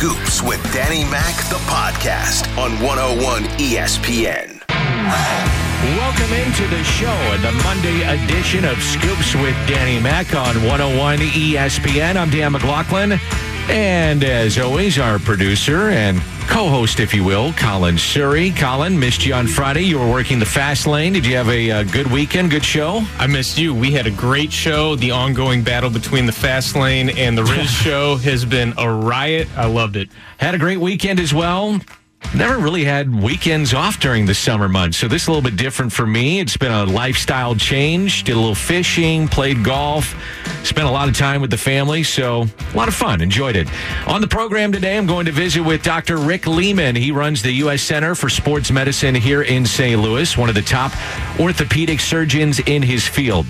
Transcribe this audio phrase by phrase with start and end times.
[0.00, 4.66] Scoops with Danny Mac, the podcast on 101 ESPN.
[5.98, 11.18] Welcome into the show and the Monday edition of Scoops with Danny Mac on 101
[11.18, 12.16] ESPN.
[12.16, 13.20] I'm Dan McLaughlin.
[13.70, 18.50] And as always, our producer and co-host, if you will, Colin Surrey.
[18.50, 19.82] Colin, missed you on Friday.
[19.82, 21.12] You were working the fast lane.
[21.12, 22.50] Did you have a, uh, good weekend?
[22.50, 23.04] Good show?
[23.18, 23.72] I missed you.
[23.72, 24.96] We had a great show.
[24.96, 29.46] The ongoing battle between the fast lane and the Riz show has been a riot.
[29.56, 30.08] I loved it.
[30.38, 31.80] Had a great weekend as well.
[32.32, 35.56] Never really had weekends off during the summer months, so this is a little bit
[35.56, 36.38] different for me.
[36.38, 38.22] It's been a lifestyle change.
[38.22, 40.14] Did a little fishing, played golf,
[40.62, 43.20] spent a lot of time with the family, so a lot of fun.
[43.20, 43.68] Enjoyed it.
[44.06, 46.18] On the program today, I'm going to visit with Dr.
[46.18, 46.94] Rick Lehman.
[46.94, 47.82] He runs the U.S.
[47.82, 50.00] Center for Sports Medicine here in St.
[50.00, 50.92] Louis, one of the top
[51.40, 53.46] orthopedic surgeons in his field.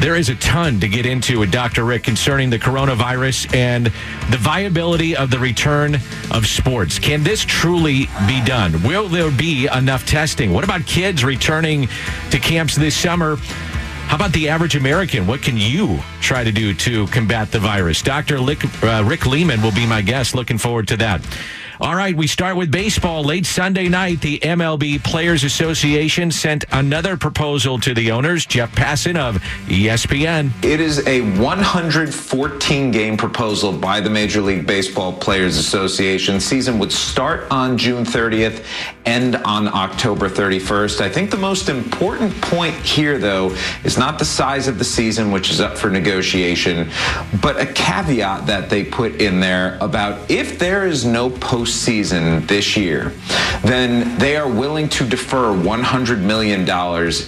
[0.00, 1.84] There is a ton to get into with Dr.
[1.84, 3.86] Rick concerning the coronavirus and
[4.30, 5.96] the viability of the return
[6.30, 6.98] of sports.
[6.98, 8.82] Can this truly be done?
[8.82, 10.54] Will there be enough testing?
[10.54, 11.86] What about kids returning
[12.30, 13.36] to camps this summer?
[13.36, 15.26] How about the average American?
[15.26, 18.00] What can you try to do to combat the virus?
[18.00, 18.38] Dr.
[18.38, 20.34] Uh, Rick Lehman will be my guest.
[20.34, 21.20] Looking forward to that.
[21.82, 23.24] All right, we start with baseball.
[23.24, 28.44] Late Sunday night, the MLB Players Association sent another proposal to the owners.
[28.44, 29.36] Jeff Passan of
[29.66, 30.50] ESPN.
[30.62, 36.38] It is a 114 game proposal by the Major League Baseball Players Association.
[36.38, 38.62] Season would start on June 30th,
[39.06, 41.00] end on October 31st.
[41.00, 45.30] I think the most important point here, though, is not the size of the season,
[45.30, 46.90] which is up for negotiation,
[47.40, 51.30] but a caveat that they put in there about if there is no
[51.70, 53.12] postseason this year,
[53.62, 56.60] then they are willing to defer $100 million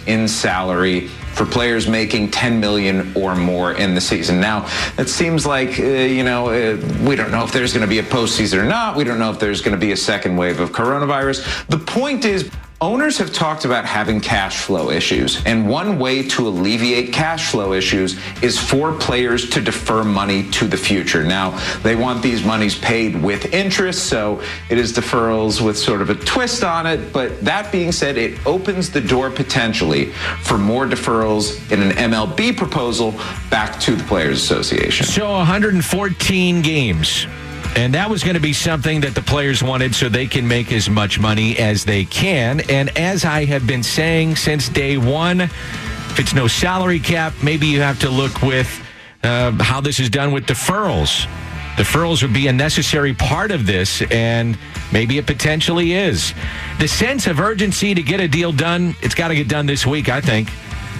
[0.06, 4.38] in salary for players making 10 million or more in the season.
[4.38, 4.68] Now,
[4.98, 6.76] it seems like, uh, you know, uh,
[7.06, 8.96] we don't know if there's going to be a postseason or not.
[8.96, 11.66] We don't know if there's going to be a second wave of coronavirus.
[11.68, 12.50] The point is,
[12.82, 17.74] Owners have talked about having cash flow issues, and one way to alleviate cash flow
[17.74, 21.22] issues is for players to defer money to the future.
[21.22, 26.10] Now, they want these monies paid with interest, so it is deferrals with sort of
[26.10, 27.12] a twist on it.
[27.12, 30.06] But that being said, it opens the door potentially
[30.42, 33.12] for more deferrals in an MLB proposal
[33.48, 35.06] back to the Players Association.
[35.06, 37.28] So 114 games.
[37.74, 40.72] And that was going to be something that the players wanted so they can make
[40.72, 42.60] as much money as they can.
[42.70, 47.66] And as I have been saying since day one, if it's no salary cap, maybe
[47.66, 48.68] you have to look with
[49.22, 51.26] uh, how this is done with deferrals.
[51.76, 54.58] Deferrals would be a necessary part of this, and
[54.92, 56.34] maybe it potentially is.
[56.78, 59.86] The sense of urgency to get a deal done, it's got to get done this
[59.86, 60.50] week, I think.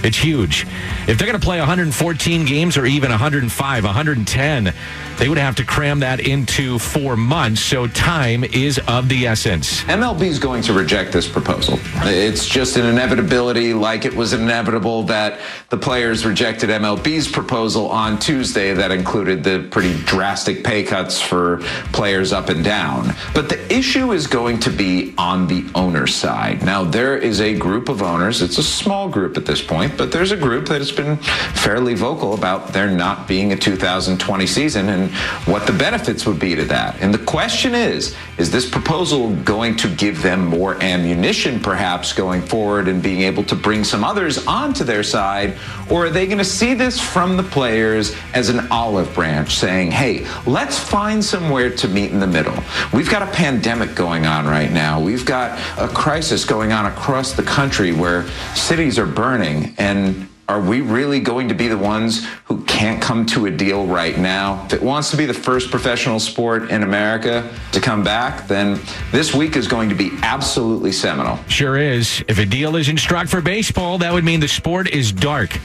[0.03, 0.67] It's huge.
[1.07, 4.75] If they're going to play 114 games or even 105, 110,
[5.19, 7.61] they would have to cram that into four months.
[7.61, 9.83] So time is of the essence.
[9.85, 11.79] MLB is going to reject this proposal.
[12.03, 18.19] It's just an inevitability, like it was inevitable that the players rejected MLB's proposal on
[18.19, 21.59] Tuesday that included the pretty drastic pay cuts for
[21.93, 23.15] players up and down.
[23.35, 26.65] But the issue is going to be on the owner side.
[26.65, 30.13] Now, there is a group of owners, it's a small group at this point, but
[30.13, 34.89] there's a group that has been fairly vocal about there not being a 2020 season
[34.89, 35.11] and
[35.47, 37.01] what the benefits would be to that.
[37.01, 42.43] And the question is, is this proposal going to give them more ammunition perhaps going
[42.43, 45.57] forward and being able to bring some others onto their side?
[45.91, 49.91] Or are they going to see this from the players as an olive branch saying,
[49.91, 52.56] hey, let's find somewhere to meet in the middle?
[52.93, 55.00] We've got a pandemic going on right now.
[55.00, 60.61] We've got a crisis going on across the country where cities are burning and are
[60.61, 64.65] we really going to be the ones who can't come to a deal right now?
[64.67, 68.81] If it wants to be the first professional sport in America to come back, then
[69.13, 71.39] this week is going to be absolutely seminal.
[71.49, 72.25] Sure is.
[72.29, 75.59] If a deal isn't struck for baseball, that would mean the sport is dark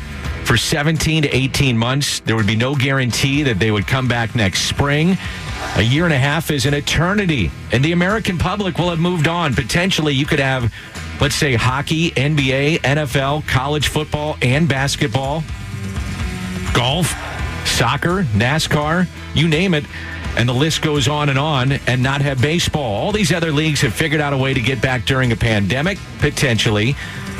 [0.45, 2.21] for 17 to 18 months.
[2.21, 5.17] There would be no guarantee that they would come back next spring.
[5.75, 9.27] A year and a half is an eternity, and the American public will have moved
[9.27, 9.53] on.
[9.53, 10.71] Potentially, you could have
[11.19, 15.43] let's say hockey, NBA, NFL, college football, and basketball,
[16.73, 17.13] golf,
[17.65, 19.85] soccer, NASCAR, you name it.
[20.37, 22.93] And the list goes on and on, and not have baseball.
[22.93, 25.97] All these other leagues have figured out a way to get back during a pandemic,
[26.19, 26.95] potentially.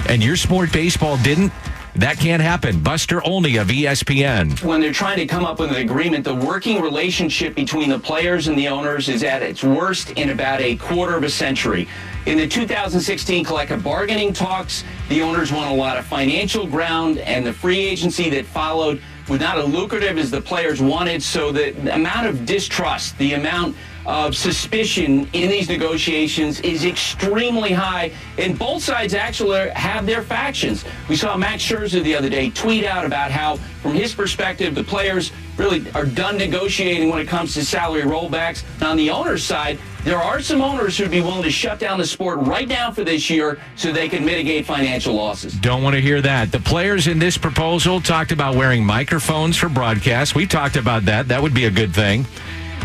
[0.10, 1.54] And your sport, baseball, didn't.
[1.98, 2.80] That can't happen.
[2.82, 4.64] Buster Olney of ESPN.
[4.64, 8.48] When they're trying to come up with an agreement, the working relationship between the players
[8.48, 11.88] and the owners is at its worst in about a quarter of a century.
[12.28, 17.44] In the 2016 collective bargaining talks, the owners won a lot of financial ground, and
[17.44, 21.24] the free agency that followed was not as lucrative as the players wanted.
[21.24, 23.76] So the amount of distrust, the amount
[24.08, 30.86] of suspicion in these negotiations is extremely high, and both sides actually have their factions.
[31.10, 34.84] We saw Max Scherzer the other day tweet out about how, from his perspective, the
[34.84, 38.64] players really are done negotiating when it comes to salary rollbacks.
[38.82, 42.06] On the owner's side, there are some owners who'd be willing to shut down the
[42.06, 45.54] sport right now for this year so they can mitigate financial losses.
[45.56, 46.52] Don't want to hear that.
[46.52, 50.34] The players in this proposal talked about wearing microphones for broadcast.
[50.34, 51.28] We talked about that.
[51.28, 52.26] That would be a good thing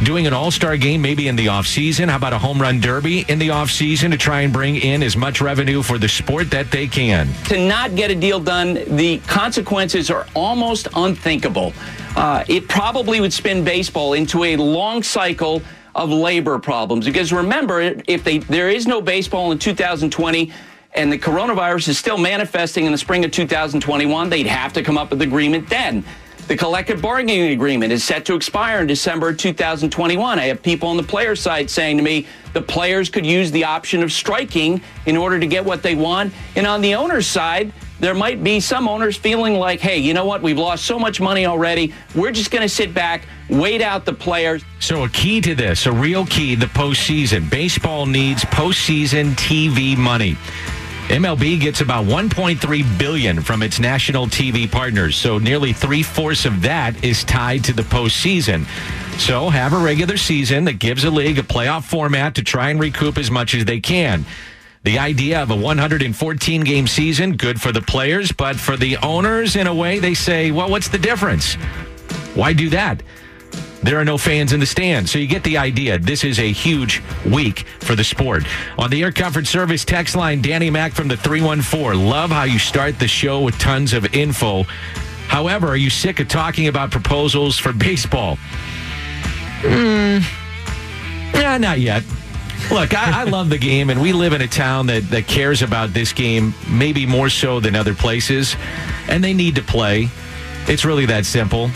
[0.05, 2.09] doing an all-star game maybe in the offseason.
[2.09, 5.17] How about a home run derby in the offseason to try and bring in as
[5.17, 7.29] much revenue for the sport that they can?
[7.45, 11.73] To not get a deal done the consequences are almost unthinkable.
[12.17, 15.63] Uh, it probably would spin baseball into a long cycle
[15.95, 17.05] of labor problems.
[17.05, 20.53] Because remember if they there is no baseball in 2020
[20.95, 24.99] and the coronavirus is still manifesting in the spring of 2021 they'd have to come
[24.99, 26.05] up with agreement then
[26.53, 30.39] the collective bargaining agreement is set to expire in December 2021.
[30.39, 33.65] I have people on the player side saying to me the players could use the
[33.65, 36.31] option of striking in order to get what they want.
[36.55, 40.27] And on the owner's side, there might be some owners feeling like, hey, you know
[40.27, 40.43] what?
[40.43, 41.95] We've lost so much money already.
[42.15, 44.63] We're just going to sit back, wait out the players.
[44.79, 47.49] So, a key to this, a real key, the postseason.
[47.49, 50.37] Baseball needs postseason TV money.
[51.09, 56.63] MLB gets about 1.3 billion from its national TV partners, so nearly three fourths of
[56.63, 58.65] that is tied to the postseason.
[59.19, 62.81] So have a regular season that gives a league a playoff format to try and
[62.81, 64.25] recoup as much as they can.
[64.85, 69.55] The idea of a 114 game season, good for the players, but for the owners,
[69.55, 71.55] in a way, they say, well, what's the difference?
[72.35, 73.03] Why do that?
[73.83, 75.11] There are no fans in the stands.
[75.11, 75.99] So you get the idea.
[75.99, 78.45] This is a huge week for the sport.
[78.79, 82.09] On the Air Comfort Service text line, Danny Mac from the 314.
[82.09, 84.63] Love how you start the show with tons of info.
[85.27, 88.39] However, are you sick of talking about proposals for baseball?
[89.63, 90.23] Mm,
[91.35, 92.05] yeah, not yet.
[92.71, 95.63] Look, I, I, love the game, and we live in a town that, that cares
[95.63, 98.57] about this game maybe more so than other places,
[99.09, 100.09] and they need to play.
[100.69, 101.71] It's really that simple.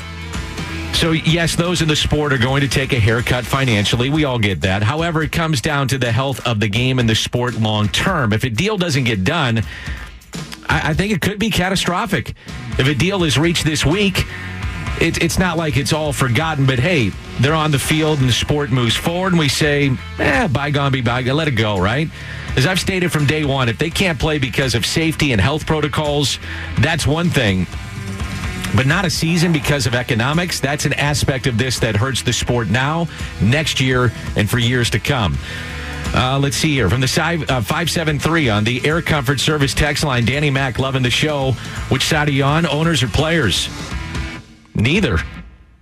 [0.94, 4.08] So, yes, those in the sport are going to take a haircut financially.
[4.08, 4.82] We all get that.
[4.82, 8.32] However, it comes down to the health of the game and the sport long term.
[8.32, 9.62] If a deal doesn't get done,
[10.68, 12.34] I, I think it could be catastrophic.
[12.78, 14.24] If a deal is reached this week,
[15.00, 17.10] it, it's not like it's all forgotten, but hey,
[17.40, 21.02] they're on the field and the sport moves forward, and we say, eh, bygone be
[21.02, 22.08] bygone, let it go, right?
[22.56, 25.66] As I've stated from day one, if they can't play because of safety and health
[25.66, 26.38] protocols,
[26.78, 27.66] that's one thing
[28.76, 30.60] but not a season because of economics.
[30.60, 33.08] That's an aspect of this that hurts the sport now,
[33.40, 35.36] next year, and for years to come.
[36.14, 40.04] Uh, let's see here from the side, uh, 573 on the Air Comfort Service text
[40.04, 40.24] line.
[40.24, 41.52] Danny Mac loving the show.
[41.88, 43.68] Which side are you on, owners or players?
[44.74, 45.18] Neither.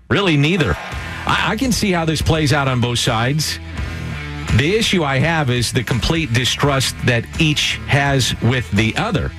[0.08, 0.74] Really, neither.
[0.76, 3.58] I, I can see how this plays out on both sides.
[4.56, 9.32] The issue I have is the complete distrust that each has with the other.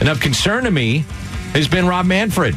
[0.00, 1.04] And of concern to me
[1.52, 2.54] has been Rob Manfred.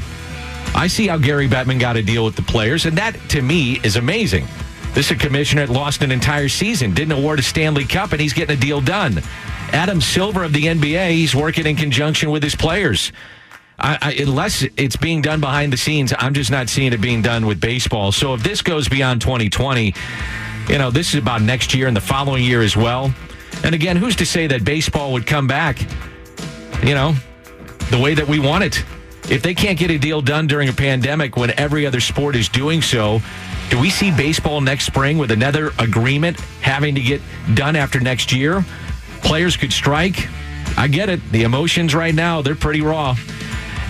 [0.76, 3.80] I see how Gary Bettman got a deal with the players, and that to me
[3.84, 4.46] is amazing.
[4.94, 8.20] This is a commissioner that lost an entire season, didn't award a Stanley Cup, and
[8.20, 9.22] he's getting a deal done.
[9.72, 13.14] Adam Silver of the NBA, he's working in conjunction with his players.
[13.80, 17.22] I, I, unless it's being done behind the scenes, I'm just not seeing it being
[17.22, 18.12] done with baseball.
[18.12, 19.94] So if this goes beyond 2020,
[20.70, 23.14] you know, this is about next year and the following year as well.
[23.64, 25.82] And again, who's to say that baseball would come back,
[26.84, 27.16] you know,
[27.92, 28.84] the way that we want it?
[29.30, 32.48] If they can't get a deal done during a pandemic when every other sport is
[32.48, 33.22] doing so,
[33.70, 37.22] do we see baseball next spring with another agreement having to get
[37.56, 38.64] done after next year?
[39.24, 40.28] Players could strike.
[40.78, 41.20] I get it.
[41.32, 43.16] The emotions right now, they're pretty raw.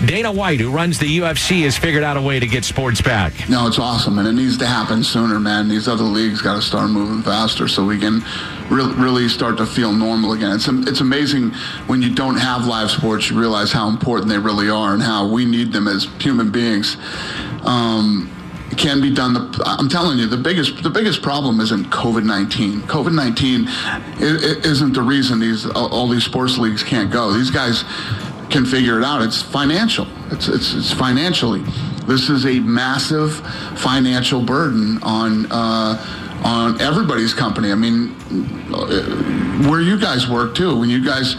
[0.04, 3.48] Dana White, who runs the UFC, has figured out a way to get sports back.
[3.48, 5.68] No, it's awesome, and it needs to happen sooner, man.
[5.68, 8.22] These other leagues got to start moving faster so we can
[8.70, 10.52] really, really start to feel normal again.
[10.52, 11.50] It's, it's amazing
[11.86, 15.28] when you don't have live sports, you realize how important they really are and how
[15.28, 16.96] we need them as human beings.
[17.64, 18.30] Um,
[18.76, 19.32] can be done.
[19.32, 22.80] The, I'm telling you, the biggest the biggest problem isn't COVID-19.
[22.82, 27.32] COVID-19 isn't the reason these all these sports leagues can't go.
[27.32, 27.84] These guys
[28.50, 29.22] can figure it out.
[29.22, 30.06] It's financial.
[30.30, 31.62] It's, it's, it's financially.
[32.06, 33.34] This is a massive
[33.78, 37.72] financial burden on uh, on everybody's company.
[37.72, 38.14] I mean,
[38.72, 40.78] uh, where you guys work too.
[40.78, 41.34] When you guys,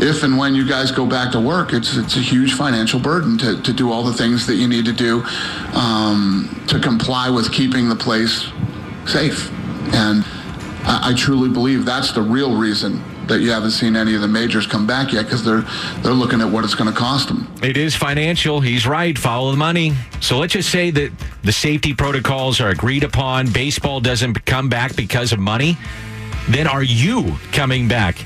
[0.00, 3.38] if and when you guys go back to work, it's it's a huge financial burden
[3.38, 5.22] to, to do all the things that you need to do
[5.74, 8.48] um, to comply with keeping the place
[9.06, 9.50] safe.
[9.94, 10.24] And
[10.84, 14.28] I, I truly believe that's the real reason that you haven't seen any of the
[14.28, 15.64] majors come back yet because they're
[16.02, 17.46] they're looking at what it's going to cost them.
[17.62, 18.60] It is financial.
[18.60, 19.16] He's right.
[19.16, 19.94] Follow the money.
[20.20, 23.50] So let's just say that the safety protocols are agreed upon.
[23.50, 25.76] Baseball doesn't come back because of money.
[26.48, 28.16] Then are you coming back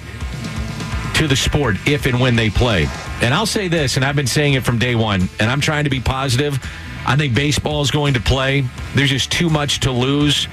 [1.15, 2.87] to the sport if and when they play?
[3.21, 5.85] And I'll say this, and I've been saying it from day one, and I'm trying
[5.85, 6.59] to be positive.
[7.07, 8.65] I think baseball is going to play.
[8.95, 10.47] There's just too much to lose.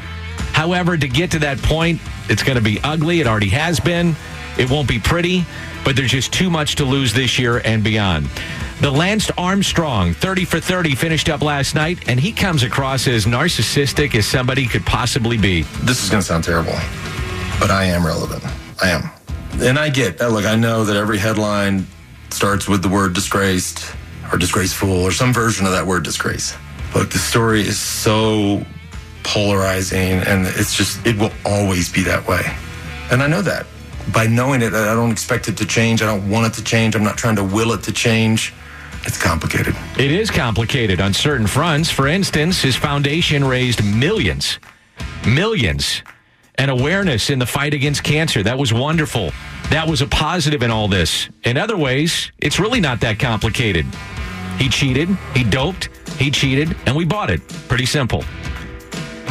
[0.53, 3.21] However, to get to that point, it's going to be ugly.
[3.21, 4.15] It already has been.
[4.59, 5.45] It won't be pretty,
[5.85, 8.29] but there's just too much to lose this year and beyond.
[8.81, 13.25] The Lance Armstrong, 30 for 30, finished up last night, and he comes across as
[13.25, 15.61] narcissistic as somebody could possibly be.
[15.83, 16.73] This is going to sound terrible,
[17.57, 18.43] but I am relevant.
[18.81, 19.09] I am.
[19.61, 20.31] And I get that.
[20.31, 21.87] Look, I know that every headline
[22.29, 23.95] starts with the word disgraced
[24.31, 26.53] or disgraceful or some version of that word disgrace.
[26.93, 28.65] Look, the story is so
[29.23, 32.41] polarizing and it's just, it will always be that way.
[33.09, 33.65] And I know that.
[34.13, 36.01] By knowing it, I don't expect it to change.
[36.01, 36.95] I don't want it to change.
[36.95, 38.53] I'm not trying to will it to change.
[39.05, 39.75] It's complicated.
[39.97, 41.89] It is complicated on certain fronts.
[41.89, 44.59] For instance, his foundation raised millions,
[45.25, 46.03] millions,
[46.55, 48.43] and awareness in the fight against cancer.
[48.43, 49.31] That was wonderful.
[49.69, 51.29] That was a positive in all this.
[51.43, 53.85] In other ways, it's really not that complicated.
[54.57, 55.87] He cheated, he doped,
[56.17, 57.47] he cheated, and we bought it.
[57.69, 58.25] Pretty simple.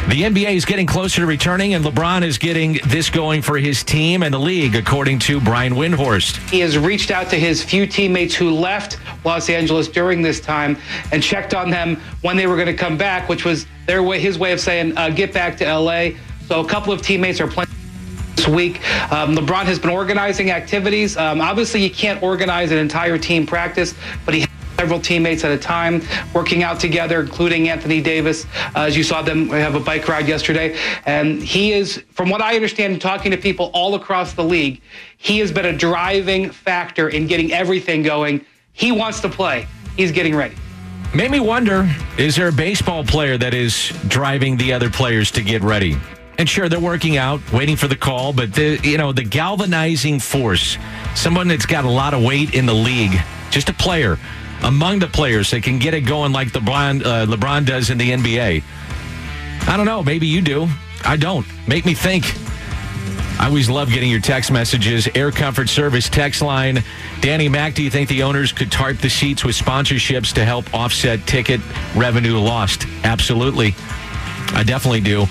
[0.09, 3.85] The NBA is getting closer to returning, and LeBron is getting this going for his
[3.85, 6.38] team and the league, according to Brian Windhorst.
[6.49, 8.97] He has reached out to his few teammates who left
[9.27, 10.79] Los Angeles during this time
[11.12, 14.19] and checked on them when they were going to come back, which was their way,
[14.19, 16.12] his way of saying, uh, get back to LA.
[16.47, 17.69] So a couple of teammates are playing
[18.35, 18.77] this week.
[19.12, 21.19] Um, LeBron has been organizing activities.
[21.19, 23.93] Um, obviously, you can't organize an entire team practice,
[24.25, 24.48] but he
[24.78, 26.00] several teammates at a time
[26.32, 28.47] working out together, including Anthony Davis.
[28.76, 30.78] Uh, as you saw them have a bike ride yesterday.
[31.04, 34.80] And he is, from what I understand, talking to people all across the league,
[35.16, 38.44] he has been a driving factor in getting everything going.
[38.73, 39.66] He wants to play.
[39.97, 40.54] He's getting ready.
[41.12, 45.42] Made me wonder is there a baseball player that is driving the other players to
[45.42, 45.97] get ready?
[46.38, 50.20] And sure, they're working out, waiting for the call, but the you know the galvanizing
[50.20, 50.78] force,
[51.16, 53.18] someone that's got a lot of weight in the league,
[53.50, 54.18] just a player
[54.62, 58.11] among the players that can get it going like LeBron, uh, LeBron does in the
[58.11, 58.62] NBA?
[59.69, 60.03] I don't know.
[60.03, 60.69] Maybe you do.
[61.05, 61.47] I don't.
[61.69, 62.25] Make me think.
[63.38, 65.09] I always love getting your text messages.
[65.15, 66.83] Air Comfort Service text line.
[67.21, 70.73] Danny Mac, do you think the owners could tarp the seats with sponsorships to help
[70.75, 71.61] offset ticket
[71.95, 72.87] revenue lost?
[73.05, 73.77] Absolutely.
[74.55, 75.23] I definitely do.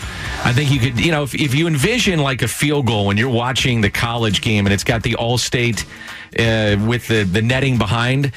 [0.44, 3.18] I think you could, you know, if, if you envision like a field goal when
[3.18, 5.86] you're watching the college game and it's got the all state
[6.40, 8.32] uh, with the, the netting behind,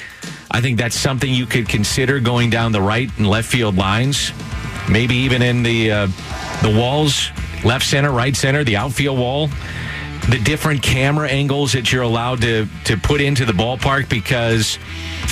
[0.51, 4.31] I think that's something you could consider going down the right and left field lines.
[4.89, 6.07] Maybe even in the uh,
[6.61, 7.29] the walls,
[7.63, 9.49] left center, right center, the outfield wall.
[10.29, 14.77] The different camera angles that you're allowed to to put into the ballpark because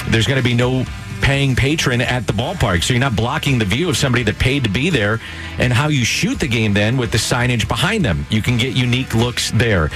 [0.08, 0.86] there's going to be no
[1.22, 2.82] paying patron at the ballpark.
[2.82, 5.20] So you're not blocking the view of somebody that paid to be there
[5.58, 8.26] and how you shoot the game then with the signage behind them.
[8.30, 9.90] You can get unique looks there.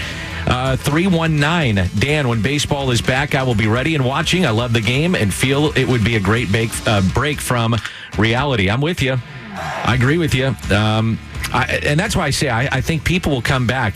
[0.46, 4.46] Uh, 319, Dan, when baseball is back, I will be ready and watching.
[4.46, 7.76] I love the game and feel it would be a great bake, uh, break from
[8.18, 8.70] reality.
[8.70, 9.18] I'm with you.
[9.56, 10.56] I agree with you.
[10.72, 11.20] Um,
[11.54, 13.94] I, and that's why I say I, I think people will come back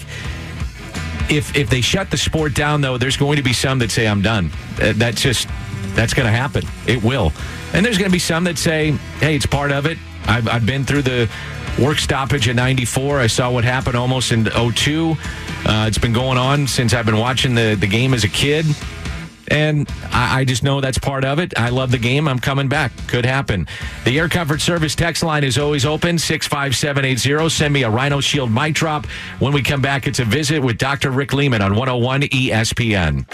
[1.29, 4.07] if if they shut the sport down, though, there's going to be some that say
[4.07, 4.51] I'm done.
[4.81, 5.47] Uh, that's just
[5.95, 6.63] that's going to happen.
[6.85, 7.33] It will.
[7.73, 9.97] And there's going to be some that say, hey, it's part of it.
[10.25, 11.29] I've, I've been through the
[11.79, 13.19] work stoppage in 94.
[13.19, 15.15] I saw what happened almost in 02.
[15.65, 18.65] Uh, it's been going on since I've been watching the, the game as a kid.
[19.49, 21.57] And I, I, just know that's part of it.
[21.57, 22.27] I love the game.
[22.27, 22.91] I'm coming back.
[23.07, 23.67] Could happen.
[24.03, 27.49] The Air Comfort Service text line is always open 65780.
[27.49, 29.05] Send me a Rhino Shield mic drop.
[29.39, 31.11] When we come back, it's a visit with Dr.
[31.11, 33.25] Rick Lehman on 101 ESPN.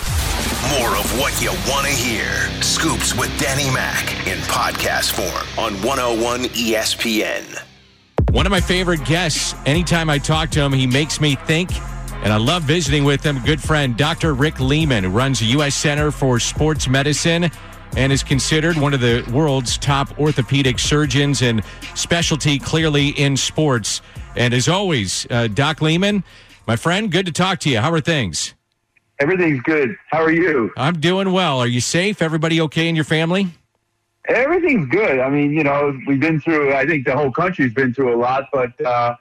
[0.79, 2.27] More of what you want to hear.
[2.62, 7.73] Scoops with Danny Mac in podcast form on 101 ESPN.
[8.34, 11.70] One of my favorite guests, anytime I talk to him, he makes me think,
[12.24, 13.38] and I love visiting with him.
[13.46, 14.34] Good friend, Dr.
[14.34, 15.75] Rick Lehman, who runs the U.S.
[15.75, 17.52] Center for Sports Medicine
[17.96, 21.63] and is considered one of the world's top orthopedic surgeons and
[21.94, 24.02] specialty clearly in sports.
[24.36, 26.24] And as always, uh, Doc Lehman,
[26.66, 27.82] my friend, good to talk to you.
[27.82, 28.56] How are things?
[29.20, 29.96] Everything's good.
[30.10, 30.72] How are you?
[30.75, 31.60] I'm doing well.
[31.60, 32.20] Are you safe?
[32.20, 33.50] Everybody okay in your family?
[34.27, 35.20] Everything's good.
[35.20, 38.18] I mean, you know, we've been through, I think the whole country's been through a
[38.18, 39.15] lot, but uh,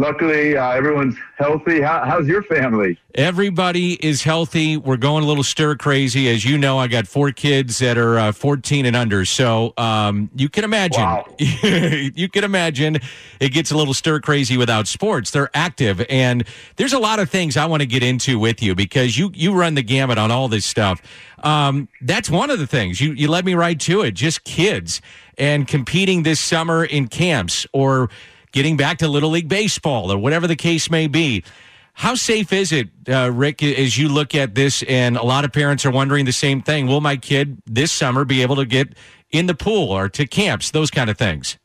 [0.00, 1.80] luckily, uh, everyone's healthy.
[1.80, 2.98] How, how's your family?
[3.14, 4.76] Everybody is healthy.
[4.76, 6.28] We're going a little stir crazy.
[6.28, 9.24] As you know, I got four kids that are uh, 14 and under.
[9.24, 11.26] So um, you can imagine, Wow.
[11.38, 12.98] you can imagine
[13.40, 15.30] it gets a little stir crazy without sports.
[15.30, 16.04] They're active.
[16.08, 16.44] And
[16.76, 19.52] there's a lot of things I want to get into with you because you, you
[19.52, 21.02] run the gamut on all this stuff.
[21.42, 24.12] Um, that's one of the things you, you led me right to it.
[24.12, 25.00] Just kids
[25.38, 28.10] and competing this summer in camps or
[28.52, 31.44] getting back to Little League Baseball or whatever the case may be.
[31.92, 34.82] How safe is it, uh, Rick, as you look at this?
[34.84, 36.86] And a lot of parents are wondering the same thing.
[36.86, 38.94] Will my kid this summer be able to get
[39.30, 41.58] in the pool or to camps, those kind of things?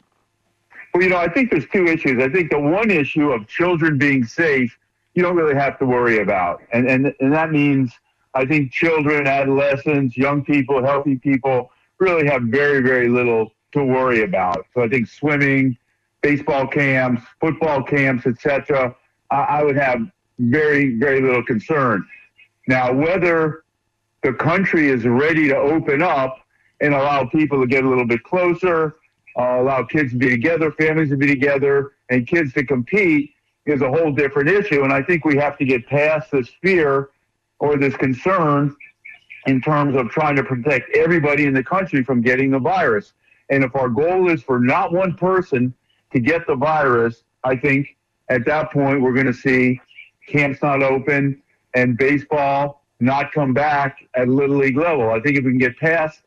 [0.94, 2.22] Well, you know, I think there's two issues.
[2.22, 4.78] I think the one issue of children being safe,
[5.14, 6.62] you don't really have to worry about.
[6.72, 7.94] And, and, and that means
[8.34, 14.24] I think children, adolescents, young people, healthy people really have very, very little to worry
[14.24, 14.66] about.
[14.74, 15.78] So I think swimming,
[16.26, 18.96] baseball camps, football camps, etc.,
[19.30, 20.00] I, I would have
[20.40, 22.04] very, very little concern.
[22.68, 23.64] Now, whether
[24.24, 26.40] the country is ready to open up
[26.82, 28.96] and allow people to get a little bit closer,
[29.38, 33.32] uh, allow kids to be together, families to be together, and kids to compete
[33.68, 34.84] is a whole different issue.
[34.84, 37.10] And I think we have to get past this fear
[37.60, 38.76] or this concern
[39.46, 43.14] in terms of trying to protect everybody in the country from getting the virus.
[43.52, 45.72] And if our goal is for not one person
[46.14, 47.96] to get the virus, I think
[48.30, 49.80] at that point we're going to see
[50.28, 51.42] camps not open
[51.74, 55.12] and baseball not come back at little league level.
[55.12, 56.22] I think if we can get past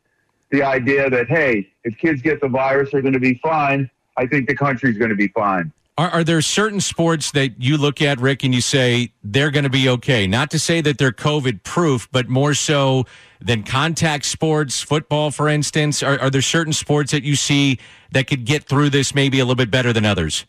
[0.51, 3.91] the idea that hey, if kids get the virus, they're going to be fine.
[4.17, 5.73] I think the country's going to be fine.
[5.99, 9.65] Are, are there certain sports that you look at, Rick, and you say they're going
[9.65, 10.29] to be okay?
[10.29, 13.05] Not to say that they're COVID proof, but more so
[13.41, 16.01] than contact sports, football, for instance.
[16.05, 17.81] Are, are there certain sports that you see
[18.13, 20.47] that could get through this maybe a little bit better than others?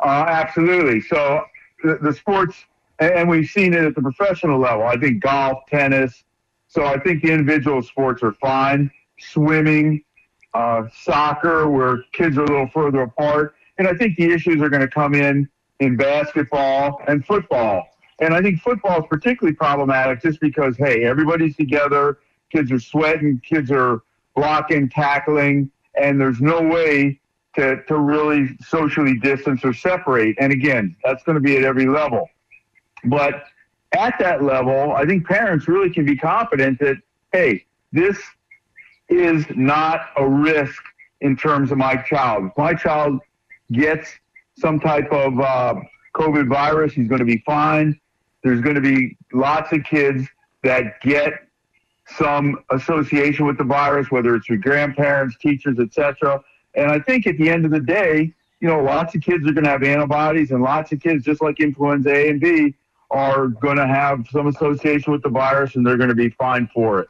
[0.00, 1.00] Uh, absolutely.
[1.00, 1.40] So
[1.82, 2.56] the, the sports,
[2.98, 4.86] and we've seen it at the professional level.
[4.86, 6.24] I think golf, tennis.
[6.68, 8.90] So I think the individual sports are fine.
[9.18, 10.04] Swimming,
[10.52, 13.55] uh, soccer, where kids are a little further apart.
[13.78, 15.48] And I think the issues are going to come in
[15.80, 17.84] in basketball and football.
[18.20, 22.18] And I think football is particularly problematic just because, hey, everybody's together,
[22.50, 24.02] kids are sweating, kids are
[24.34, 27.20] blocking, tackling, and there's no way
[27.56, 30.36] to, to really socially distance or separate.
[30.38, 32.28] And again, that's going to be at every level.
[33.04, 33.44] But
[33.92, 36.96] at that level, I think parents really can be confident that,
[37.32, 38.18] hey, this
[39.08, 40.82] is not a risk
[41.20, 42.46] in terms of my child.
[42.46, 43.20] If my child
[43.72, 44.08] gets
[44.58, 45.74] some type of uh,
[46.14, 47.98] COVID virus, he's going to be fine.
[48.42, 50.26] There's going to be lots of kids
[50.62, 51.32] that get
[52.16, 56.40] some association with the virus, whether it's with grandparents, teachers, etc.
[56.74, 59.52] And I think at the end of the day, you know, lots of kids are
[59.52, 62.74] going to have antibodies, and lots of kids, just like influenza A and B,
[63.10, 66.68] are going to have some association with the virus, and they're going to be fine
[66.72, 67.08] for it.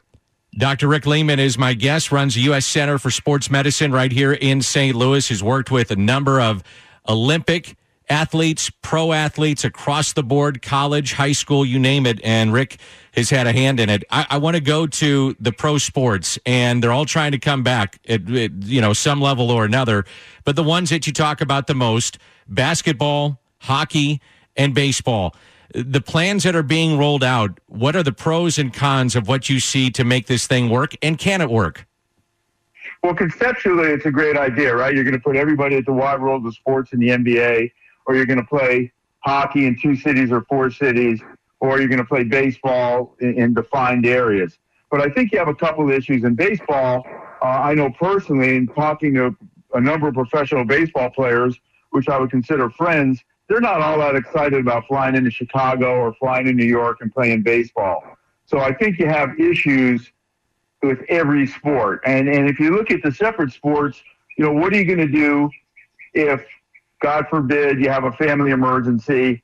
[0.57, 0.87] Dr.
[0.87, 2.65] Rick Lehman is my guest, runs the U.S.
[2.65, 4.95] Center for Sports Medicine right here in St.
[4.95, 5.29] Louis.
[5.29, 6.63] Has worked with a number of
[7.07, 7.77] Olympic
[8.09, 12.19] athletes, pro athletes across the board, college, high school, you name it.
[12.23, 12.77] And Rick
[13.13, 14.03] has had a hand in it.
[14.09, 17.61] I, I want to go to the pro sports, and they're all trying to come
[17.61, 20.05] back at, at you know some level or another.
[20.43, 22.17] But the ones that you talk about the most:
[22.47, 24.21] basketball, hockey,
[24.55, 25.35] and baseball
[25.73, 29.49] the plans that are being rolled out, what are the pros and cons of what
[29.49, 30.95] you see to make this thing work?
[31.01, 31.85] And can it work?
[33.03, 34.93] Well, conceptually, it's a great idea, right?
[34.93, 37.71] You're going to put everybody at the wide world of sports in the NBA,
[38.05, 41.21] or you're going to play hockey in two cities or four cities,
[41.59, 44.57] or you're going to play baseball in, in defined areas.
[44.89, 47.05] But I think you have a couple of issues in baseball.
[47.41, 49.35] Uh, I know personally, in talking to
[49.73, 51.59] a number of professional baseball players,
[51.91, 56.13] which I would consider friends, they're not all that excited about flying into Chicago or
[56.13, 58.03] flying to New York and playing baseball.
[58.45, 60.11] So I think you have issues
[60.81, 62.01] with every sport.
[62.05, 64.01] And and if you look at the separate sports,
[64.37, 65.49] you know, what are you going to do
[66.13, 66.43] if,
[67.01, 69.43] God forbid, you have a family emergency?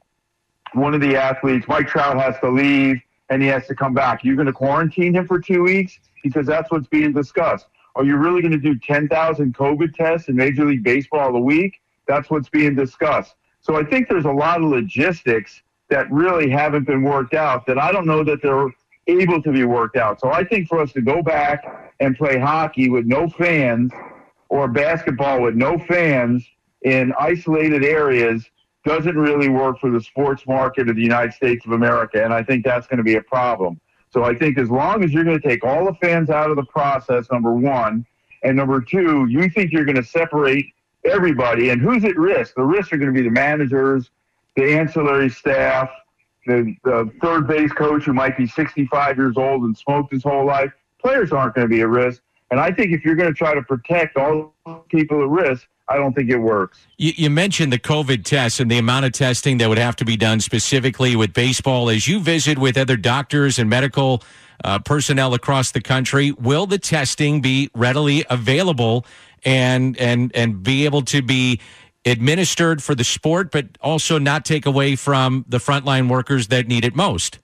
[0.73, 2.97] One of the athletes, Mike Trout, has to leave
[3.29, 4.23] and he has to come back.
[4.23, 7.67] You're going to quarantine him for two weeks because that's what's being discussed.
[7.95, 11.79] Are you really going to do 10,000 COVID tests in Major League Baseball a week?
[12.07, 13.35] That's what's being discussed.
[13.63, 17.79] So I think there's a lot of logistics that really haven't been worked out that
[17.79, 18.67] I don't know that they're
[19.07, 20.19] able to be worked out.
[20.19, 23.91] So I think for us to go back and play hockey with no fans
[24.49, 26.45] or basketball with no fans
[26.83, 28.45] in isolated areas
[28.85, 32.21] doesn't really work for the sports market of the United States of America.
[32.23, 33.79] And I think that's going to be a problem.
[34.09, 36.57] So I think as long as you're going to take all the fans out of
[36.57, 38.05] the process, number one,
[38.43, 40.65] and number two, you think you're going to separate
[41.05, 41.69] everybody.
[41.69, 42.55] And who's at risk?
[42.55, 44.09] The risks are going to be the managers,
[44.55, 45.89] the ancillary staff,
[46.45, 50.45] the, the third base coach who might be 65 years old and smoked his whole
[50.45, 50.71] life.
[51.01, 52.21] Players aren't going to be at risk.
[52.51, 54.53] And I think if you're going to try to protect all
[54.89, 56.87] people at risk, I don't think it works.
[56.97, 60.05] You, you, mentioned the COVID tests and the amount of testing that would have to
[60.05, 61.89] be done specifically with baseball.
[61.89, 64.23] As you visit with other doctors and medical
[64.63, 69.05] uh, personnel across the country, will the testing be readily available
[69.45, 71.59] and and and be able to be
[72.05, 76.83] administered for the sport, but also not take away from the frontline workers that need
[76.83, 77.39] it most?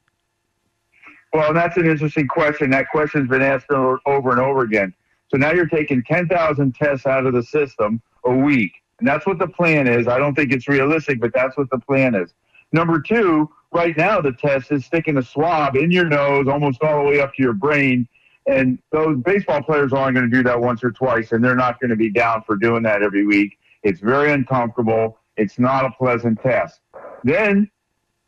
[1.33, 2.71] Well, that's an interesting question.
[2.71, 4.93] That question's been asked over and over again.
[5.29, 8.71] So now you're taking 10,000 tests out of the system a week.
[8.99, 10.07] And that's what the plan is.
[10.07, 12.33] I don't think it's realistic, but that's what the plan is.
[12.71, 17.03] Number two, right now the test is sticking a swab in your nose almost all
[17.03, 18.07] the way up to your brain.
[18.49, 21.55] And those baseball players are only going to do that once or twice, and they're
[21.55, 23.59] not going to be down for doing that every week.
[23.83, 25.19] It's very uncomfortable.
[25.37, 26.79] It's not a pleasant test.
[27.23, 27.69] Then,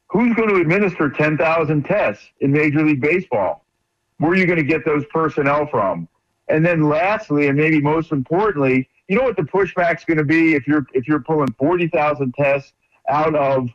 [0.09, 3.65] who's going to administer 10,000 tests in Major League Baseball?
[4.19, 6.07] Where are you going to get those personnel from?
[6.47, 10.53] And then, lastly, and maybe most importantly, you know what the pushback's going to be
[10.53, 12.73] if you're if you're pulling 40,000 tests
[13.09, 13.69] out of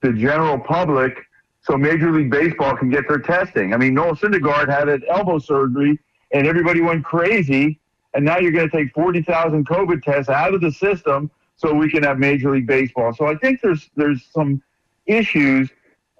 [0.00, 1.18] the general public
[1.62, 3.72] so Major League Baseball can get their testing.
[3.72, 5.98] I mean, Noah Syndergaard had an elbow surgery
[6.32, 7.78] and everybody went crazy.
[8.14, 11.88] And now you're going to take 40,000 COVID tests out of the system so we
[11.88, 13.14] can have Major League Baseball.
[13.14, 14.62] So I think there's there's some
[15.06, 15.70] issues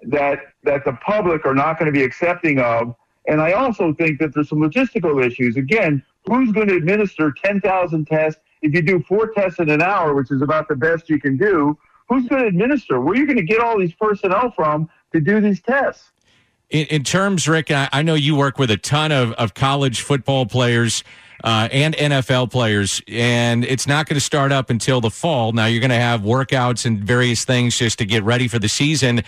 [0.03, 2.95] that that the public are not going to be accepting of.
[3.27, 5.55] And I also think that there's some logistical issues.
[5.55, 10.13] Again, who's going to administer 10,000 tests if you do four tests in an hour,
[10.13, 11.77] which is about the best you can do,
[12.07, 12.99] who's going to administer?
[12.99, 16.11] Where are you going to get all these personnel from to do these tests?
[16.69, 20.01] In, in terms, Rick, I, I, know you work with a ton of, of college
[20.01, 21.03] football players
[21.43, 25.51] uh, and NFL players, and it's not going to start up until the fall.
[25.51, 28.69] Now, you're going to have workouts and various things just to get ready for the
[28.69, 29.23] season.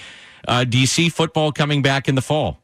[0.47, 2.59] Uh, do you see football coming back in the fall?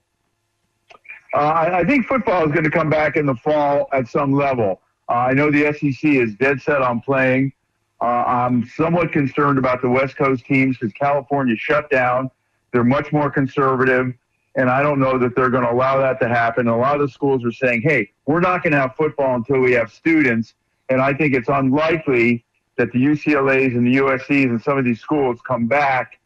[1.33, 4.81] Uh, I, think football is going to come back in the fall at some level.
[5.07, 7.53] Uh, I know the SEC is dead set on playing.
[8.01, 12.31] Uh, I'm somewhat concerned about the West Coast teams because California shut down.
[12.71, 14.13] They're much more conservative,
[14.55, 16.67] and I don't know that they're going to allow that to happen.
[16.67, 19.59] A lot of the schools are saying, hey, we're not going to have football until
[19.59, 20.53] we have students,
[20.89, 22.45] and I think it's unlikely
[22.77, 26.19] that the UCLAs and the USCs and some of these schools come back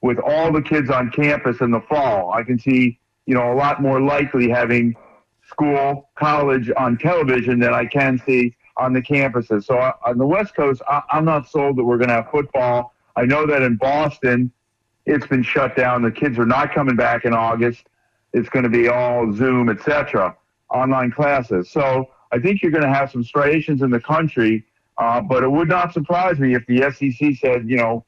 [0.00, 2.32] with all the kids on campus in the fall.
[2.32, 4.94] I can see, you know, a lot more likely having
[5.48, 9.64] school, college on television than I can see on the campuses.
[9.64, 12.30] So uh, on the West Coast, I, am not sold that we're going to have
[12.30, 12.92] football.
[13.16, 14.52] I know that in Boston,
[15.06, 16.02] it's been shut down.
[16.02, 17.86] The kids are not coming back in August.
[18.32, 20.36] It's going to be all Zoom, etc.,
[20.70, 21.70] online classes.
[21.70, 24.64] So I think you're going to have some striations in the country.
[24.96, 28.04] Uh, but it would not surprise me if the SEC said, you know,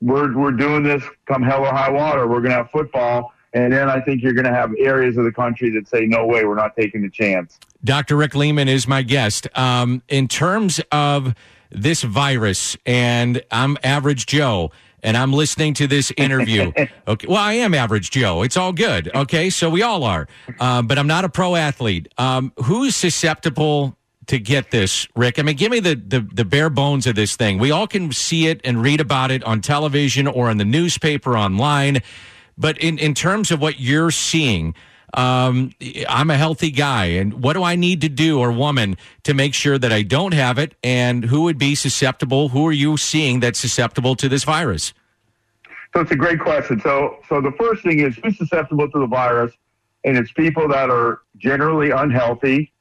[0.00, 2.26] we're we're doing this come hell or high water.
[2.26, 5.24] We're going to have football and then I think you're going to have areas of
[5.24, 7.58] the country that say, no way, we're not taking the chance.
[7.82, 8.14] Dr.
[8.14, 9.48] Rick Lehman is my guest.
[9.56, 11.34] Um, in terms of
[11.70, 14.72] this virus, and I'm average Joe,
[15.06, 16.72] and I'm listening to this interview.
[17.08, 18.42] okay, well, I am average Joe.
[18.42, 19.08] It's all good.
[19.14, 20.26] Okay, so we all are,
[20.58, 22.12] uh, but I'm not a pro athlete.
[22.18, 25.38] Um, who's susceptible to get this, Rick?
[25.38, 27.58] I mean, give me the, the, the bare bones of this thing.
[27.58, 31.38] We all can see it and read about it on television or in the newspaper
[31.38, 32.02] online.
[32.58, 34.74] But in, in terms of what you're seeing,
[35.16, 35.72] um,
[36.08, 39.54] I'm a healthy guy, and what do I need to do or woman to make
[39.54, 40.74] sure that I don't have it?
[40.84, 42.50] And who would be susceptible?
[42.50, 44.92] Who are you seeing that's susceptible to this virus?
[45.94, 46.78] So it's a great question.
[46.80, 49.52] So, so the first thing is who's susceptible to the virus,
[50.04, 52.72] and it's people that are generally unhealthy.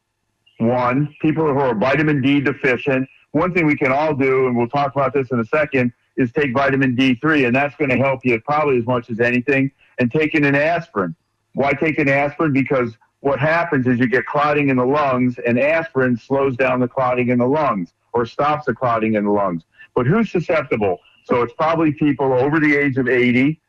[0.58, 3.08] One, people who are vitamin D deficient.
[3.32, 6.32] One thing we can all do, and we'll talk about this in a second, is
[6.34, 9.72] take vitamin D3, and that's going to help you probably as much as anything.
[9.98, 11.16] And taking an aspirin.
[11.56, 12.54] Why take an aspirin?
[12.54, 16.88] Because what happens is you get clotting in the lungs, and aspirin slows down the
[16.88, 19.64] clotting in the lungs or stops the clotting in the lungs.
[19.96, 21.00] But who's susceptible?
[21.24, 23.60] So it's probably people over the age of 80,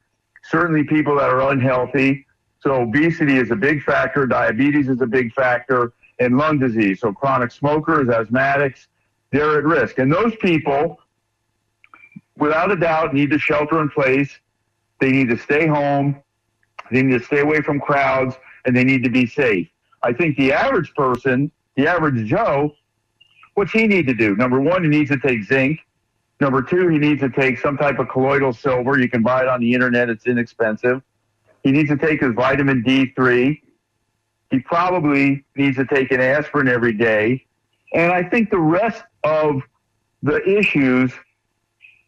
[0.44, 2.26] certainly people that are unhealthy.
[2.60, 7.00] So obesity is a big factor, diabetes is a big factor, and lung disease.
[7.00, 8.86] So chronic smokers, asthmatics,
[9.30, 9.98] they're at risk.
[9.98, 10.98] And those people
[12.36, 14.30] without a doubt, need to shelter in place.
[15.00, 16.22] They need to stay home.
[16.90, 19.68] They need to stay away from crowds, and they need to be safe.
[20.02, 22.74] I think the average person, the average Joe,
[23.54, 24.36] what's he need to do?
[24.36, 25.80] Number one, he needs to take zinc.
[26.40, 28.98] Number two, he needs to take some type of colloidal silver.
[28.98, 30.10] You can buy it on the internet.
[30.10, 31.02] It's inexpensive.
[31.62, 33.60] He needs to take his vitamin D3.
[34.50, 37.44] He probably needs to take an aspirin every day.
[37.94, 39.62] And I think the rest of
[40.22, 41.12] the issues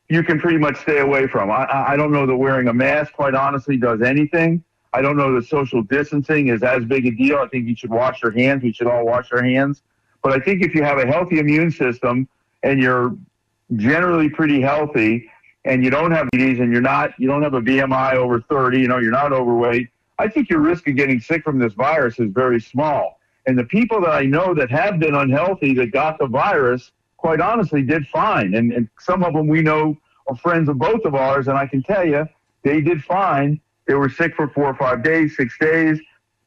[0.08, 1.50] you can pretty much stay away from.
[1.50, 4.62] I, I don't know that wearing a mask, quite honestly, does anything.
[4.92, 7.36] I don't know that social distancing is as big a deal.
[7.38, 8.62] I think you should wash your hands.
[8.62, 9.82] We should all wash our hands.
[10.22, 12.28] But I think if you have a healthy immune system
[12.62, 13.16] and you're
[13.76, 15.30] generally pretty healthy
[15.64, 18.80] and you don't have these and you're not, you don't have a BMI over 30,
[18.80, 22.18] you know, you're not overweight, I think your risk of getting sick from this virus
[22.18, 23.20] is very small.
[23.46, 27.40] And the people that I know that have been unhealthy that got the virus, quite
[27.40, 28.54] honestly, did fine.
[28.54, 29.96] And, and some of them we know
[30.26, 31.48] are friends of both of ours.
[31.48, 32.28] And I can tell you,
[32.62, 33.60] they did fine.
[33.88, 35.98] They were sick for four or five days, six days,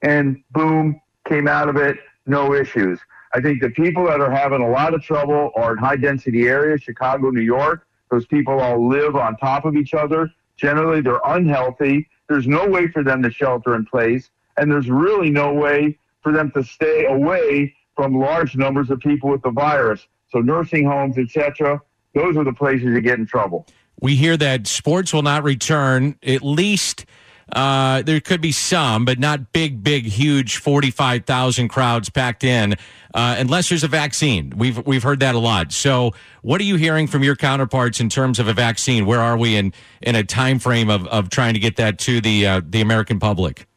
[0.04, 3.00] and boom, came out of it, no issues.
[3.34, 6.48] I think the people that are having a lot of trouble are in high density
[6.48, 7.88] areas, Chicago, New York.
[8.12, 10.30] Those people all live on top of each other.
[10.56, 12.08] Generally, they're unhealthy.
[12.30, 16.32] There's no way for them to shelter in place, and there's really no way for
[16.32, 20.06] them to stay away from large numbers of people with the virus.
[20.30, 21.82] So nursing homes, etc.,
[22.14, 23.66] those are the places you get in trouble.
[24.00, 27.06] We hear that sports will not return at least–
[27.52, 32.76] uh, there could be some, but not big, big, huge, forty-five thousand crowds packed in,
[33.14, 34.54] uh, unless there's a vaccine.
[34.56, 35.72] We've we've heard that a lot.
[35.72, 39.06] So, what are you hearing from your counterparts in terms of a vaccine?
[39.06, 42.22] Where are we in in a time frame of, of trying to get that to
[42.22, 43.68] the uh, the American public?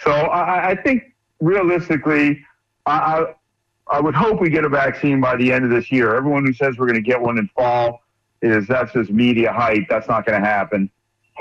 [0.00, 2.44] So, I, I think realistically,
[2.86, 3.26] I,
[3.88, 6.14] I would hope we get a vaccine by the end of this year.
[6.14, 8.02] Everyone who says we're going to get one in fall
[8.40, 9.84] is that's just media hype.
[9.88, 10.90] That's not going to happen.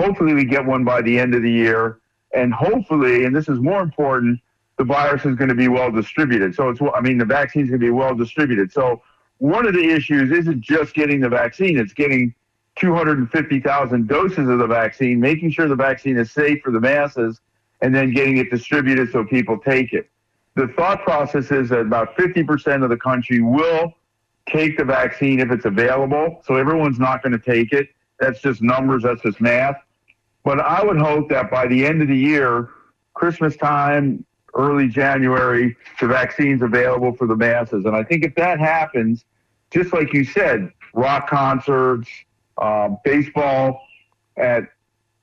[0.02, 2.00] Hopefully, we get one by the end of the year.
[2.34, 4.40] And hopefully, and this is more important,
[4.78, 6.56] the virus is going to be well distributed.
[6.56, 8.72] So it's, I mean, the vaccine is going to be well distributed.
[8.72, 9.02] So
[9.38, 12.34] one of the issues isn't just getting the vaccine, it's getting
[12.78, 17.42] 250,000 doses of the vaccine, making sure the vaccine is safe for the masses,
[17.82, 20.10] and then getting it distributed so people take it.
[20.56, 23.94] The thought process is that about 50% of the country will
[24.48, 26.42] take the vaccine if it's available.
[26.46, 27.90] So everyone's not going to take it.
[28.20, 29.78] That's just numbers, that's just math.
[30.44, 32.70] But I would hope that by the end of the year,
[33.14, 34.26] Christmas time,
[34.56, 37.86] early January, the vaccine's available for the masses.
[37.86, 39.24] And I think if that happens,
[39.70, 42.10] just like you said, rock concerts,
[42.58, 43.82] um, baseball
[44.38, 44.64] at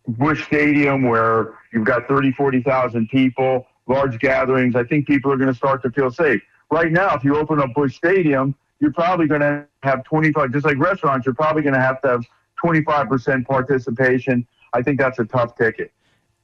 [0.06, 5.50] Busch Stadium where you've got 30, 40,000 people, large gatherings, I think people are going
[5.50, 6.40] to start to feel safe.
[6.70, 10.64] Right now, if you open up Busch Stadium, you're probably going to have 25, just
[10.64, 12.24] like restaurants, you're probably going to have to have
[12.64, 14.46] 25% participation.
[14.72, 15.92] I think that's a tough ticket.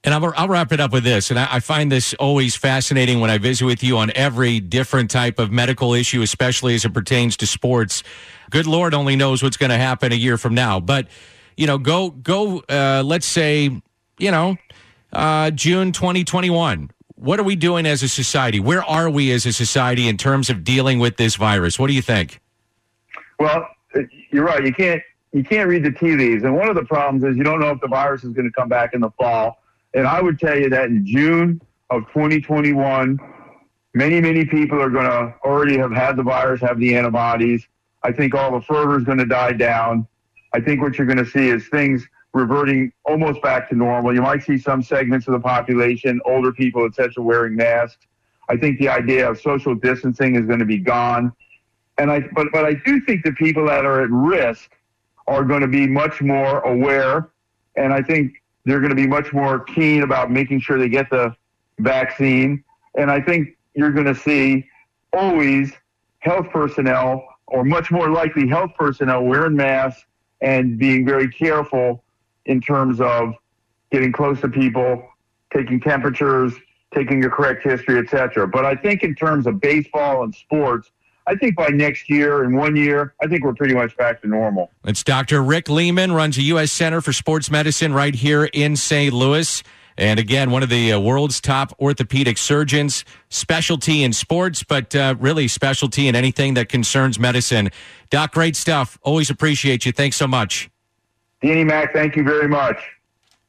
[0.04, 1.30] And I'll, I'll wrap it up with this.
[1.30, 5.10] And I, I, find this always fascinating when I visit with you on every different
[5.10, 8.02] type of medical issue, especially as it pertains to sports.
[8.50, 10.78] Good Lord only knows what's going to happen a year from now.
[10.78, 11.08] But,
[11.56, 13.70] you know, go, go, uh, let's say,
[14.18, 14.56] you know,
[15.14, 16.90] uh, June 2021.
[17.14, 18.60] What are we doing as a society?
[18.60, 21.78] Where are we as a society in terms of dealing with this virus?
[21.78, 22.40] What do you think?
[23.38, 23.66] Well,
[24.30, 24.64] you're right.
[24.64, 25.00] You can't
[25.35, 26.44] you can't read the tea leaves.
[26.44, 28.53] And one of the problems is you don't know if the virus is going to
[28.53, 29.59] come back in the fall.
[29.92, 33.18] And I would tell you that in June of 2021,
[33.94, 37.66] many, many people are going to already have had the virus, have the antibodies.
[38.05, 40.07] I think all the fervor is going to die down.
[40.53, 44.14] I think what you're going to see is things reverting almost back to normal.
[44.14, 48.07] You might see some segments of the population, older people, et cetera, wearing masks.
[48.49, 51.33] I think the idea of social distancing is going to be gone.
[51.99, 54.70] And I, but, but I do think the people that are at risk
[55.26, 57.30] are going to be much more aware.
[57.76, 61.10] And I think they're going to be much more keen about making sure they get
[61.10, 61.34] the
[61.78, 62.62] vaccine.
[62.96, 64.68] And I think you're going to see
[65.12, 65.72] always
[66.20, 70.04] health personnel, or much more likely health personnel, wearing masks
[70.40, 72.02] and being very careful
[72.46, 73.34] in terms of
[73.90, 75.06] getting close to people,
[75.52, 76.52] taking temperatures,
[76.94, 78.46] taking your correct history, etc.
[78.48, 80.90] But I think in terms of baseball and sports,
[81.26, 84.28] I think by next year, in one year, I think we're pretty much back to
[84.28, 84.70] normal.
[84.84, 85.42] It's Dr.
[85.42, 86.70] Rick Lehman, runs a U.S.
[86.70, 89.12] Center for Sports Medicine right here in St.
[89.12, 89.62] Louis.
[89.96, 95.14] And again, one of the uh, world's top orthopedic surgeons, specialty in sports, but uh,
[95.18, 97.70] really specialty in anything that concerns medicine.
[98.10, 98.98] Doc, great stuff.
[99.02, 99.92] Always appreciate you.
[99.92, 100.68] Thanks so much.
[101.42, 102.78] Danny Mac, thank you very much.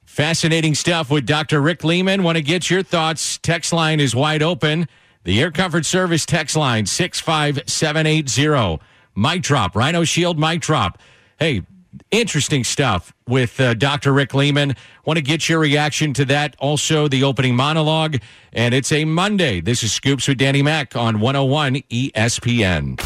[0.03, 1.61] Fascinating stuff with Dr.
[1.61, 2.23] Rick Lehman.
[2.23, 3.37] Want to get your thoughts?
[3.39, 4.87] Text line is wide open.
[5.25, 8.79] The Air Comfort Service text line 65780.
[9.15, 10.99] Mic drop, Rhino Shield mic drop.
[11.39, 11.63] Hey,
[12.11, 14.13] interesting stuff with uh, Dr.
[14.13, 14.75] Rick Lehman.
[15.03, 16.55] Want to get your reaction to that.
[16.59, 18.17] Also, the opening monologue.
[18.53, 19.61] And it's a Monday.
[19.61, 22.99] This is Scoops with Danny Mac on 101 ESPN.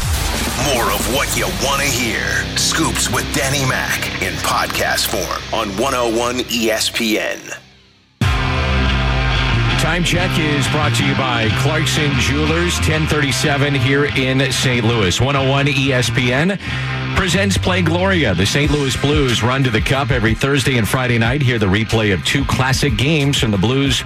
[0.76, 2.22] More of what you want to hear.
[2.58, 7.69] Scoops with Danny Mac in podcast form on 101 ESPN.
[9.80, 14.86] Time check is brought to you by Clarkson Jewelers, 1037 here in St.
[14.86, 15.22] Louis.
[15.22, 16.60] 101 ESPN.
[17.16, 18.34] presents Play Gloria.
[18.34, 18.72] The St.
[18.72, 21.42] Louis Blues run to the Cup every Thursday and Friday night.
[21.42, 24.04] Hear the replay of two classic games from the Blues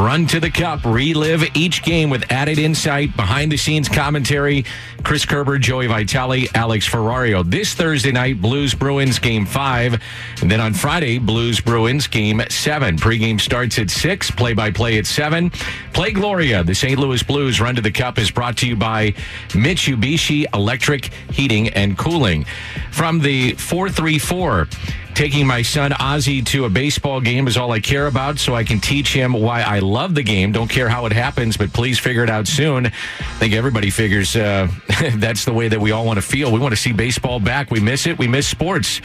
[0.00, 0.84] Run to the Cup.
[0.84, 4.64] Relive each game with added insight, behind the scenes commentary.
[5.02, 7.48] Chris Kerber, Joey Vitale, Alex Ferrario.
[7.48, 10.00] This Thursday night, Blues Bruins game five.
[10.40, 12.96] And then on Friday, Blues Bruins game seven.
[12.96, 15.50] Pregame starts at six, play by play at seven.
[15.92, 16.64] Play Gloria.
[16.64, 16.98] The St.
[16.98, 19.12] Louis Blues Run to the Cup is brought to you by
[19.50, 22.44] Mitsubishi Electric Heating and Cooling.
[22.90, 24.68] From the 434,
[25.14, 28.64] taking my son Ozzy to a baseball game is all I care about, so I
[28.64, 30.52] can teach him why I love the game.
[30.52, 32.86] Don't care how it happens, but please figure it out soon.
[32.86, 32.90] I
[33.38, 34.68] think everybody figures uh,
[35.16, 36.50] that's the way that we all want to feel.
[36.50, 37.70] We want to see baseball back.
[37.70, 38.18] We miss it.
[38.18, 39.00] We miss sports.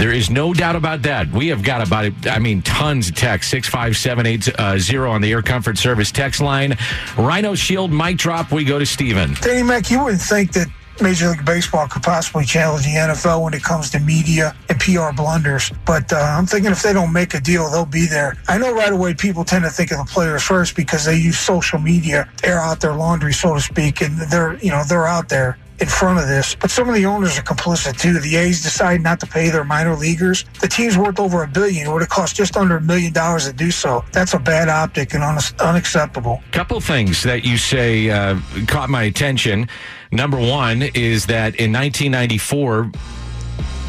[0.00, 1.30] There is no doubt about that.
[1.30, 3.50] We have got about, I mean, tons of text.
[3.50, 6.78] 65780 uh, on the Air Comfort Service text line.
[7.18, 8.50] Rhino Shield mic drop.
[8.50, 9.34] We go to Steven.
[9.42, 10.68] Danny Mac, you wouldn't think that
[11.02, 15.12] Major League Baseball could possibly challenge the NFL when it comes to media and PR
[15.14, 15.70] blunders.
[15.84, 18.38] But uh, I'm thinking if they don't make a deal, they'll be there.
[18.48, 21.38] I know right away people tend to think of the players first because they use
[21.38, 25.06] social media to air out their laundry, so to speak, and they're you know they're
[25.06, 26.54] out there in front of this.
[26.54, 28.18] But some of the owners are complicit too.
[28.20, 30.44] The A's decide not to pay their minor leaguers.
[30.60, 31.86] The team's worth over a billion.
[31.86, 34.04] It would have cost just under a million dollars to do so.
[34.12, 36.42] That's a bad optic and un- unacceptable.
[36.52, 39.68] Couple things that you say uh, caught my attention.
[40.12, 42.90] Number one is that in 1994,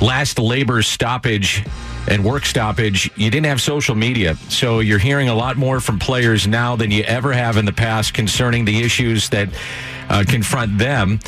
[0.02, 1.66] last labor stoppage
[2.08, 4.36] and work stoppage, you didn't have social media.
[4.50, 7.74] So you're hearing a lot more from players now than you ever have in the
[7.74, 9.50] past concerning the issues that
[10.12, 11.20] uh, confront them.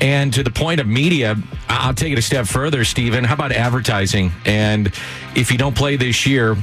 [0.00, 1.36] And to the point of media,
[1.68, 3.22] I'll take it a step further, Stephen.
[3.22, 4.32] How about advertising?
[4.46, 4.86] And
[5.36, 6.56] if you don't play this year,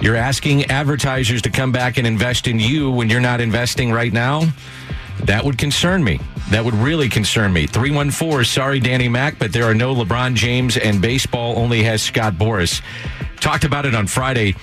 [0.00, 4.12] you're asking advertisers to come back and invest in you when you're not investing right
[4.12, 4.42] now.
[5.24, 6.20] That would concern me.
[6.50, 7.66] That would really concern me.
[7.66, 12.34] 314, sorry, Danny Mac, but there are no LeBron James, and baseball only has Scott
[12.34, 12.80] Boras.
[13.40, 14.54] Talked about it on Friday.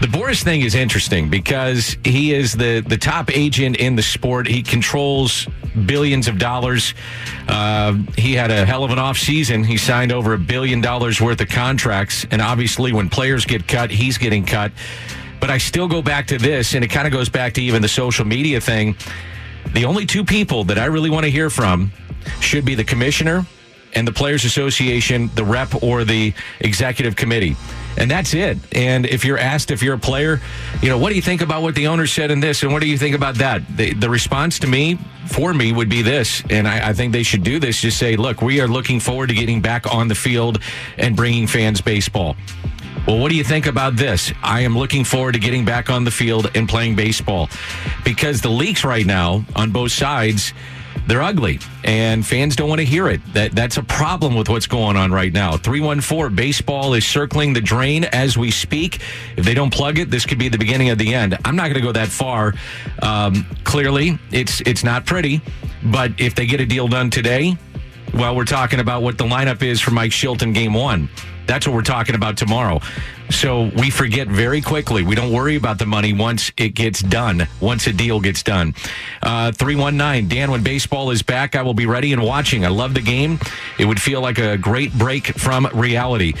[0.00, 4.48] The Boras thing is interesting because he is the, the top agent in the sport.
[4.48, 5.46] He controls
[5.86, 6.94] billions of dollars.
[7.48, 9.64] Uh, he had a hell of an offseason.
[9.64, 12.26] He signed over a billion dollars worth of contracts.
[12.30, 14.72] And obviously, when players get cut, he's getting cut.
[15.40, 17.80] But I still go back to this, and it kind of goes back to even
[17.80, 18.96] the social media thing.
[19.74, 21.92] The only two people that I really want to hear from
[22.40, 23.46] should be the commissioner
[23.94, 27.56] and the Players Association, the rep, or the executive committee.
[27.96, 28.58] And that's it.
[28.72, 30.40] And if you're asked if you're a player,
[30.82, 32.62] you know, what do you think about what the owner said in this?
[32.62, 33.62] And what do you think about that?
[33.76, 36.42] The, the response to me, for me, would be this.
[36.50, 37.80] And I, I think they should do this.
[37.80, 40.60] Just say, look, we are looking forward to getting back on the field
[40.98, 42.36] and bringing fans baseball.
[43.06, 44.32] Well, what do you think about this?
[44.42, 47.50] I am looking forward to getting back on the field and playing baseball
[48.02, 50.54] because the leaks right now on both sides
[51.06, 53.20] they're ugly and fans don't want to hear it.
[53.34, 55.56] That that's a problem with what's going on right now.
[55.56, 59.00] 314 baseball is circling the drain as we speak.
[59.36, 61.36] If they don't plug it, this could be the beginning of the end.
[61.44, 62.54] I'm not going to go that far.
[63.02, 65.40] Um, clearly, it's it's not pretty,
[65.84, 67.56] but if they get a deal done today,
[68.14, 71.08] well, we're talking about what the lineup is for Mike Shilton game 1.
[71.46, 72.80] That's what we're talking about tomorrow.
[73.30, 75.02] So we forget very quickly.
[75.02, 78.74] We don't worry about the money once it gets done, once a deal gets done.
[79.22, 82.64] Uh, 319, Dan, when baseball is back, I will be ready and watching.
[82.64, 83.38] I love the game.
[83.78, 86.34] It would feel like a great break from reality.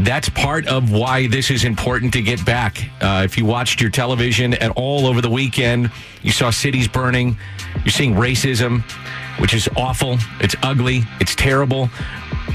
[0.00, 2.90] That's part of why this is important to get back.
[3.00, 5.90] Uh, if you watched your television at all over the weekend,
[6.22, 7.36] you saw cities burning,
[7.84, 8.82] you're seeing racism,
[9.38, 10.18] which is awful.
[10.40, 11.02] It's ugly.
[11.20, 11.90] It's terrible.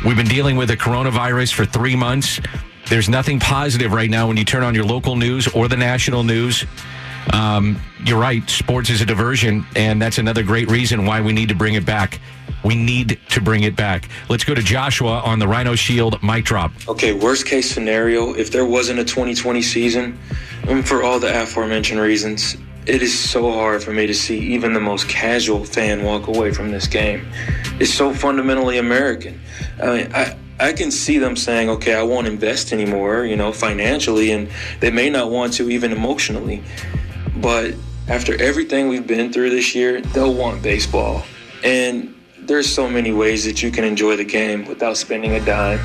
[0.06, 2.40] We've been dealing with the coronavirus for three months.
[2.90, 6.24] There's nothing positive right now when you turn on your local news or the national
[6.24, 6.66] news.
[7.32, 8.48] Um, you're right.
[8.50, 11.86] Sports is a diversion, and that's another great reason why we need to bring it
[11.86, 12.20] back.
[12.66, 14.10] We need to bring it back.
[14.30, 16.72] Let's go to Joshua on the Rhino Shield mic drop.
[16.88, 20.18] Okay, worst case scenario, if there wasn't a 2020 season,
[20.68, 24.74] and for all the aforementioned reasons, it is so hard for me to see even
[24.74, 27.26] the most casual fan walk away from this game.
[27.80, 29.40] It's so fundamentally American.
[29.82, 33.52] I mean, I, I can see them saying, okay, I won't invest anymore, you know,
[33.52, 36.62] financially, and they may not want to even emotionally.
[37.38, 37.76] But
[38.08, 41.24] after everything we've been through this year, they'll want baseball.
[41.64, 45.80] And there's so many ways that you can enjoy the game without spending a dime.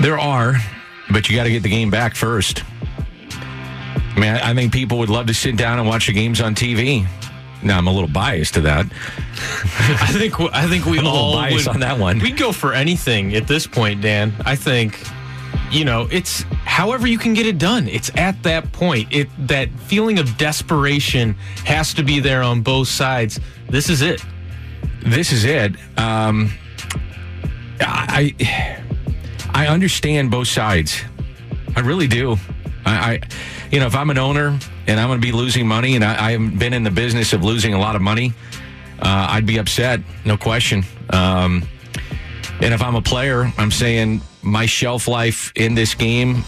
[0.00, 0.56] There are,
[1.10, 2.64] but you got to get the game back first.
[4.14, 6.54] I mean, I think people would love to sit down and watch the games on
[6.54, 7.06] TV.
[7.62, 8.86] Now I'm a little biased to that.
[8.86, 12.18] I think I think we I'm a little all biased would, on that one.
[12.18, 14.32] We'd go for anything at this point, Dan.
[14.44, 14.98] I think
[15.70, 17.88] you know it's however you can get it done.
[17.88, 19.08] It's at that point.
[19.12, 21.34] It that feeling of desperation
[21.64, 23.38] has to be there on both sides.
[23.68, 24.24] This is it.
[25.04, 25.74] This is it.
[25.96, 26.52] Um,
[27.80, 28.34] I
[29.54, 31.00] I understand both sides.
[31.76, 32.36] I really do.
[32.84, 33.20] I, I
[33.72, 36.28] you know, if I'm an owner and I'm going to be losing money, and I,
[36.28, 38.34] I haven't been in the business of losing a lot of money,
[39.00, 40.84] uh, I'd be upset, no question.
[41.10, 41.66] Um,
[42.60, 46.44] and if I'm a player, I'm saying my shelf life in this game,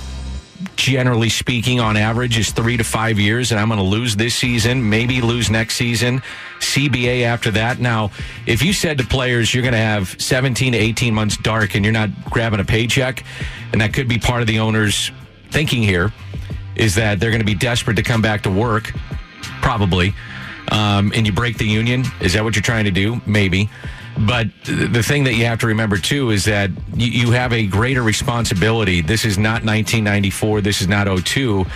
[0.77, 4.35] generally speaking, on average, is three to five years, and I'm going to lose this
[4.35, 6.22] season, maybe lose next season,
[6.61, 7.81] CBA after that.
[7.81, 8.11] Now,
[8.47, 11.85] if you said to players you're going to have 17 to 18 months dark and
[11.85, 13.25] you're not grabbing a paycheck,
[13.72, 15.11] and that could be part of the owner's
[15.51, 16.12] thinking here,
[16.77, 18.93] is that they're going to be desperate to come back to work,
[19.61, 20.14] probably.
[20.70, 22.05] Um, and you break the union.
[22.20, 23.20] Is that what you're trying to do?
[23.27, 23.68] Maybe.
[24.18, 28.03] But the thing that you have to remember too is that you have a greater
[28.03, 29.01] responsibility.
[29.01, 30.61] This is not 1994.
[30.61, 31.66] This is not 02.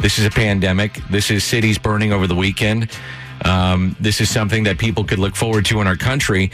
[0.00, 1.00] This is a pandemic.
[1.10, 2.90] This is cities burning over the weekend.
[3.44, 6.52] Um, this is something that people could look forward to in our country.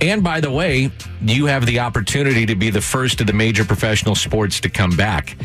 [0.00, 0.90] And by the way,
[1.22, 4.94] you have the opportunity to be the first of the major professional sports to come
[4.96, 5.36] back.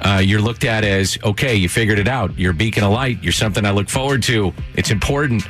[0.00, 2.36] Uh, you're looked at as okay, you figured it out.
[2.38, 3.22] You're a beacon of light.
[3.22, 4.52] You're something I look forward to.
[4.74, 5.46] It's important.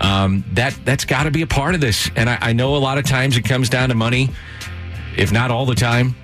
[0.00, 2.10] Um, that that's got to be a part of this.
[2.16, 4.30] And I, I know a lot of times it comes down to money,
[5.16, 6.14] if not all the time.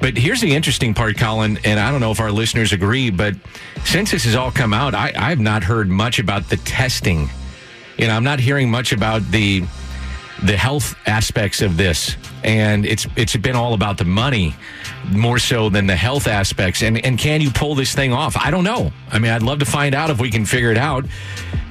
[0.00, 3.34] But here's the interesting part, Colin, and I don't know if our listeners agree, but
[3.84, 7.28] since this has all come out, I, I have not heard much about the testing.
[7.96, 9.64] You know, I'm not hearing much about the
[10.44, 14.54] the health aspects of this, and it's it's been all about the money
[15.10, 16.82] more so than the health aspects.
[16.82, 18.36] And and can you pull this thing off?
[18.36, 18.92] I don't know.
[19.10, 21.04] I mean, I'd love to find out if we can figure it out.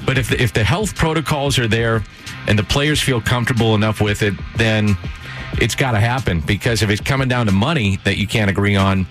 [0.06, 2.04] But if the, if the health protocols are there
[2.48, 4.96] and the players feel comfortable enough with it, then
[5.60, 6.40] it's got to happen.
[6.42, 9.06] Because if it's coming down to money that you can't agree on,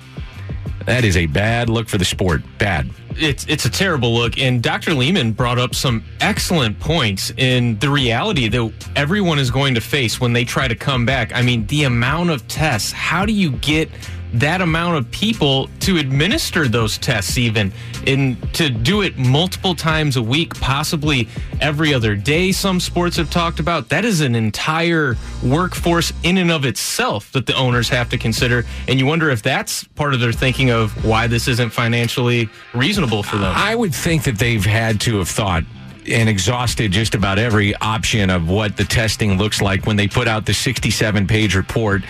[0.86, 2.42] that is a bad look for the sport.
[2.58, 2.88] Bad.
[3.18, 4.38] It's it's a terrible look.
[4.38, 4.94] And Dr.
[4.94, 10.20] Lehman brought up some excellent points in the reality that everyone is going to face
[10.20, 11.34] when they try to come back.
[11.34, 12.92] I mean, the amount of tests.
[12.92, 13.90] How do you get
[14.34, 17.72] that amount of people to administer those tests even
[18.06, 21.28] and to do it multiple times a week possibly
[21.60, 23.88] every other day some sports have talked about.
[23.88, 28.64] That is an entire workforce in and of itself that the owners have to consider
[28.88, 33.22] and you wonder if that's part of their thinking of why this isn't financially reasonable
[33.22, 33.52] for them.
[33.54, 35.64] I would think that they've had to have thought
[36.08, 40.28] and exhausted just about every option of what the testing looks like when they put
[40.28, 42.02] out the 67 page report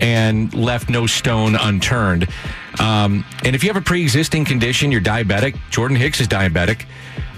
[0.00, 2.28] and left no stone unturned.
[2.78, 6.84] Um, and if you have a pre existing condition, you're diabetic, Jordan Hicks is diabetic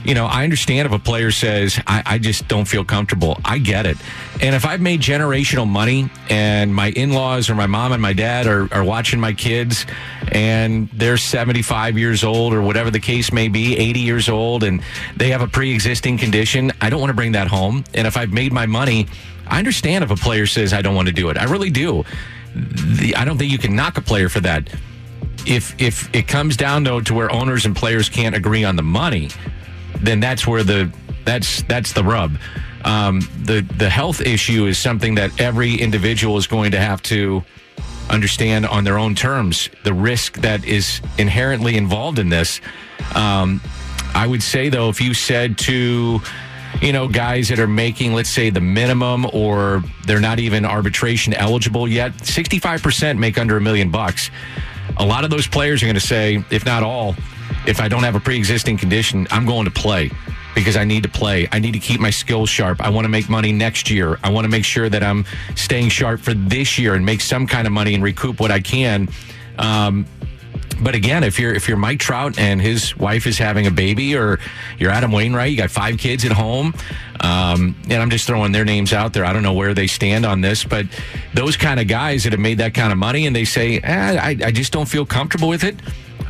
[0.04, 3.38] you know, I understand if a player says, I, I, just don't feel comfortable.
[3.44, 3.96] I get it.
[4.40, 8.12] And if I've made generational money and my in laws or my mom and my
[8.12, 9.86] dad are, are watching my kids
[10.32, 14.82] and they're 75 years old or whatever the case may be, 80 years old, and
[15.16, 17.84] they have a pre existing condition, I don't want to bring that home.
[17.94, 19.06] And if I've made my money,
[19.46, 21.36] I understand if a player says, I don't want to do it.
[21.36, 22.04] I really do.
[22.54, 24.68] The, I don't think you can knock a player for that.
[25.46, 28.82] If, if it comes down though to where owners and players can't agree on the
[28.82, 29.30] money,
[30.00, 30.92] then that's where the
[31.24, 32.36] that's that's the rub.
[32.84, 37.44] Um, the the health issue is something that every individual is going to have to
[38.10, 39.70] understand on their own terms.
[39.84, 42.60] The risk that is inherently involved in this.
[43.14, 43.60] Um,
[44.14, 46.20] I would say though, if you said to
[46.80, 51.34] you know, guys that are making, let's say, the minimum or they're not even arbitration
[51.34, 54.30] eligible yet, 65% make under a million bucks.
[54.96, 57.14] A lot of those players are going to say, if not all,
[57.66, 60.10] if I don't have a pre existing condition, I'm going to play
[60.54, 61.48] because I need to play.
[61.50, 62.80] I need to keep my skills sharp.
[62.80, 64.18] I want to make money next year.
[64.22, 67.46] I want to make sure that I'm staying sharp for this year and make some
[67.46, 69.08] kind of money and recoup what I can.
[69.58, 70.06] Um,
[70.82, 74.16] but again, if you're if you're Mike Trout and his wife is having a baby,
[74.16, 74.38] or
[74.78, 76.74] you're Adam Wainwright, you got five kids at home,
[77.20, 79.24] um, and I'm just throwing their names out there.
[79.24, 80.86] I don't know where they stand on this, but
[81.34, 84.18] those kind of guys that have made that kind of money and they say, eh,
[84.20, 85.76] I, I just don't feel comfortable with it.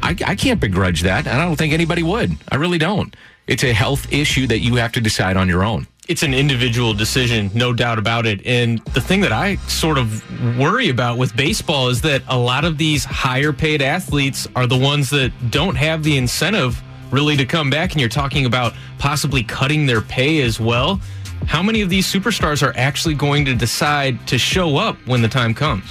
[0.02, 1.26] I, I can't begrudge that.
[1.26, 2.36] And I don't think anybody would.
[2.50, 3.14] I really don't.
[3.46, 5.86] It's a health issue that you have to decide on your own.
[6.08, 8.44] It's an individual decision, no doubt about it.
[8.44, 12.64] And the thing that I sort of worry about with baseball is that a lot
[12.64, 16.82] of these higher paid athletes are the ones that don't have the incentive
[17.12, 17.92] really to come back.
[17.92, 21.00] And you're talking about possibly cutting their pay as well.
[21.46, 25.28] How many of these superstars are actually going to decide to show up when the
[25.28, 25.84] time comes?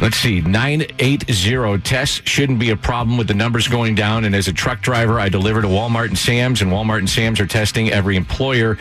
[0.00, 4.24] Let's see, 980 tests shouldn't be a problem with the numbers going down.
[4.24, 7.40] And as a truck driver, I deliver to Walmart and Sam's, and Walmart and Sam's
[7.40, 8.78] are testing every employer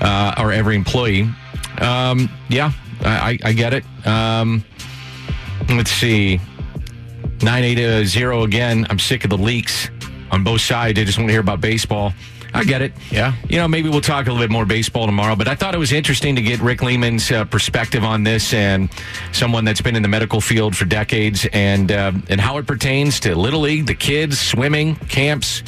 [0.00, 1.28] uh, or every employee.
[1.80, 3.84] Um, yeah, I, I, get it.
[4.06, 4.64] Um,
[5.70, 6.38] let's see,
[7.42, 8.86] 980 again.
[8.90, 9.90] I'm sick of the leaks
[10.30, 11.00] on both sides.
[11.00, 12.12] I just want to hear about baseball.
[12.52, 12.92] I get it.
[13.10, 13.34] Yeah.
[13.48, 15.78] You know, maybe we'll talk a little bit more baseball tomorrow, but I thought it
[15.78, 18.90] was interesting to get Rick Lehman's uh, perspective on this and
[19.32, 23.20] someone that's been in the medical field for decades and uh, and how it pertains
[23.20, 25.62] to little league, the kids, swimming, camps,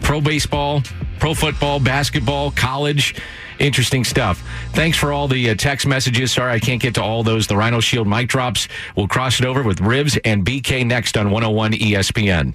[0.00, 0.82] pro baseball,
[1.18, 3.14] pro football, basketball, college.
[3.58, 4.42] Interesting stuff.
[4.72, 6.32] Thanks for all the uh, text messages.
[6.32, 7.46] Sorry I can't get to all those.
[7.46, 8.68] The Rhino Shield mic drops.
[8.96, 12.54] We'll cross it over with Ribs and BK next on 101 ESPN.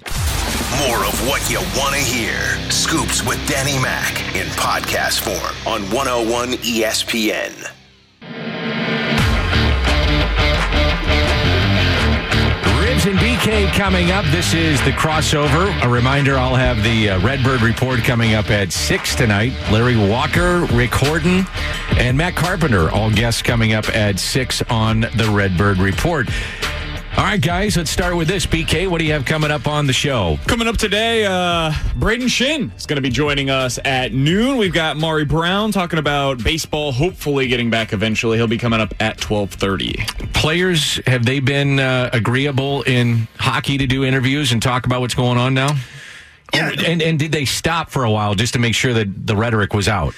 [0.88, 2.38] More of what you want to hear.
[2.70, 7.83] Scoops with Danny Mac in podcast form on 101 ESPN.
[13.06, 14.24] And BK coming up.
[14.26, 15.70] This is the crossover.
[15.84, 19.52] A reminder I'll have the uh, Redbird Report coming up at 6 tonight.
[19.70, 21.44] Larry Walker, Rick Horton,
[21.98, 26.28] and Matt Carpenter, all guests coming up at 6 on the Redbird Report.
[27.16, 28.44] All right, guys, let's start with this.
[28.44, 30.36] BK, what do you have coming up on the show?
[30.48, 34.56] Coming up today, uh, Brayden Schenn is going to be joining us at noon.
[34.56, 38.36] We've got Maury Brown talking about baseball, hopefully getting back eventually.
[38.36, 40.28] He'll be coming up at 1230.
[40.32, 45.14] Players, have they been uh, agreeable in hockey to do interviews and talk about what's
[45.14, 45.76] going on now?
[46.52, 46.72] Yeah.
[46.84, 49.72] And, and did they stop for a while just to make sure that the rhetoric
[49.72, 50.14] was out?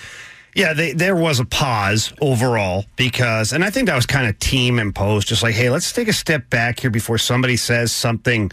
[0.56, 4.38] Yeah, they, there was a pause overall because, and I think that was kind of
[4.38, 8.50] team imposed, just like, hey, let's take a step back here before somebody says something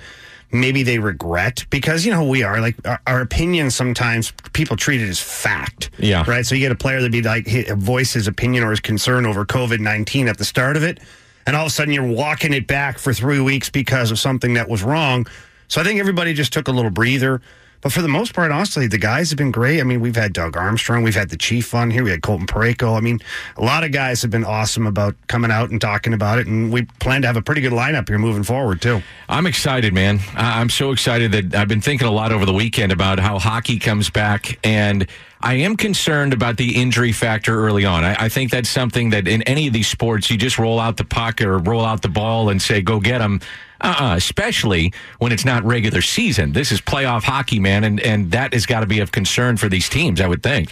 [0.52, 4.78] maybe they regret because you know who we are like our, our opinions sometimes people
[4.78, 6.24] treat it as fact Yeah.
[6.28, 6.46] right?
[6.46, 9.26] So you get a player that be like he- voice his opinion or his concern
[9.26, 11.00] over covid-19 at the start of it
[11.48, 14.54] and all of a sudden you're walking it back for three weeks because of something
[14.54, 15.26] that was wrong.
[15.70, 17.42] So i think everybody just took a little breather
[17.84, 19.80] but for the most part, honestly, the guys have been great.
[19.80, 22.48] I mean, we've had Doug Armstrong, we've had the Chief on here, we had Colton
[22.48, 22.98] Parayko.
[22.98, 23.20] I mean,
[23.58, 26.72] a lot of guys have been awesome about coming out and talking about it, and
[26.72, 29.02] we plan to have a pretty good lineup here moving forward too.
[29.28, 30.20] I'm excited, man.
[30.36, 33.78] I'm so excited that I've been thinking a lot over the weekend about how hockey
[33.78, 35.08] comes back, and
[35.44, 38.06] I am concerned about the injury factor early on.
[38.06, 40.96] I, I think that's something that in any of these sports, you just roll out
[40.96, 43.42] the puck or roll out the ball and say, go get them.
[43.82, 46.54] Uh-uh, especially when it's not regular season.
[46.54, 49.68] This is playoff hockey, man, and, and that has got to be of concern for
[49.68, 50.72] these teams, I would think.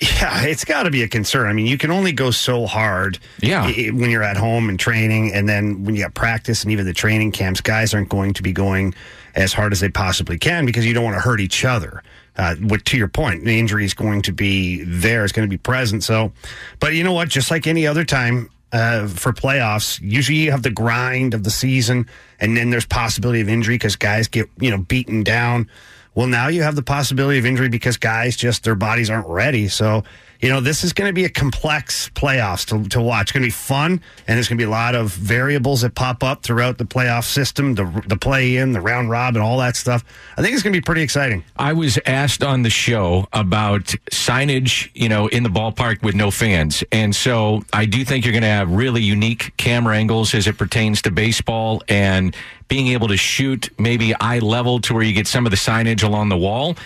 [0.00, 1.48] Yeah, it's got to be a concern.
[1.48, 3.66] I mean, you can only go so hard Yeah.
[3.90, 6.94] when you're at home and training, and then when you got practice and even the
[6.94, 8.94] training camps, guys aren't going to be going
[9.34, 12.02] as hard as they possibly can because you don't want to hurt each other.
[12.36, 15.50] Uh, what to your point, the injury is going to be there; it's going to
[15.50, 16.04] be present.
[16.04, 16.32] So,
[16.80, 17.28] but you know what?
[17.28, 21.50] Just like any other time uh, for playoffs, usually you have the grind of the
[21.50, 22.06] season,
[22.38, 25.70] and then there's possibility of injury because guys get you know beaten down.
[26.14, 29.68] Well, now you have the possibility of injury because guys just their bodies aren't ready.
[29.68, 30.04] So,
[30.40, 33.22] you know, this is going to be a complex playoffs to, to watch.
[33.22, 35.94] It's going to be fun, and there's going to be a lot of variables that
[35.94, 39.58] pop up throughout the playoff system, the the play in, the round robin, and all
[39.58, 40.04] that stuff.
[40.36, 41.44] I think it's going to be pretty exciting.
[41.56, 46.30] I was asked on the show about signage, you know, in the ballpark with no
[46.30, 46.84] fans.
[46.92, 50.58] And so I do think you're going to have really unique camera angles as it
[50.58, 52.34] pertains to baseball and
[52.68, 56.02] being able to shoot maybe eye level to where you get some of the signage
[56.02, 56.76] along the wall.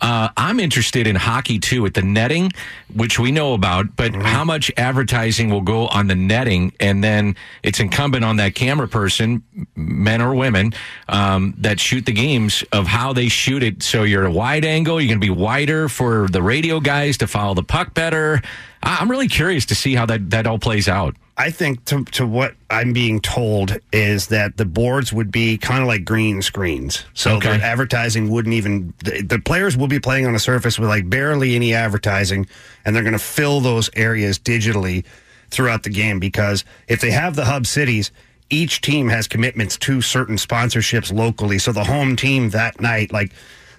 [0.00, 2.52] Uh, I'm interested in hockey too at the netting,
[2.94, 6.72] which we know about, but how much advertising will go on the netting?
[6.80, 9.42] And then it's incumbent on that camera person,
[9.74, 10.72] men or women,
[11.08, 13.82] um, that shoot the games of how they shoot it.
[13.82, 17.26] So you're a wide angle, you're going to be wider for the radio guys to
[17.26, 18.42] follow the puck better.
[18.82, 21.16] I'm really curious to see how that, that all plays out.
[21.38, 25.82] I think to, to what I'm being told is that the boards would be kind
[25.82, 27.04] of like green screens.
[27.12, 27.58] So Okay.
[27.58, 31.10] the advertising wouldn't even, the, the players will be playing on a surface with like
[31.10, 32.46] barely any advertising,
[32.84, 35.04] and they're going to fill those areas digitally
[35.50, 38.10] throughout the game because if they have the hub cities,
[38.48, 41.58] each team has commitments to certain sponsorships locally.
[41.58, 43.32] So the home team that night, like,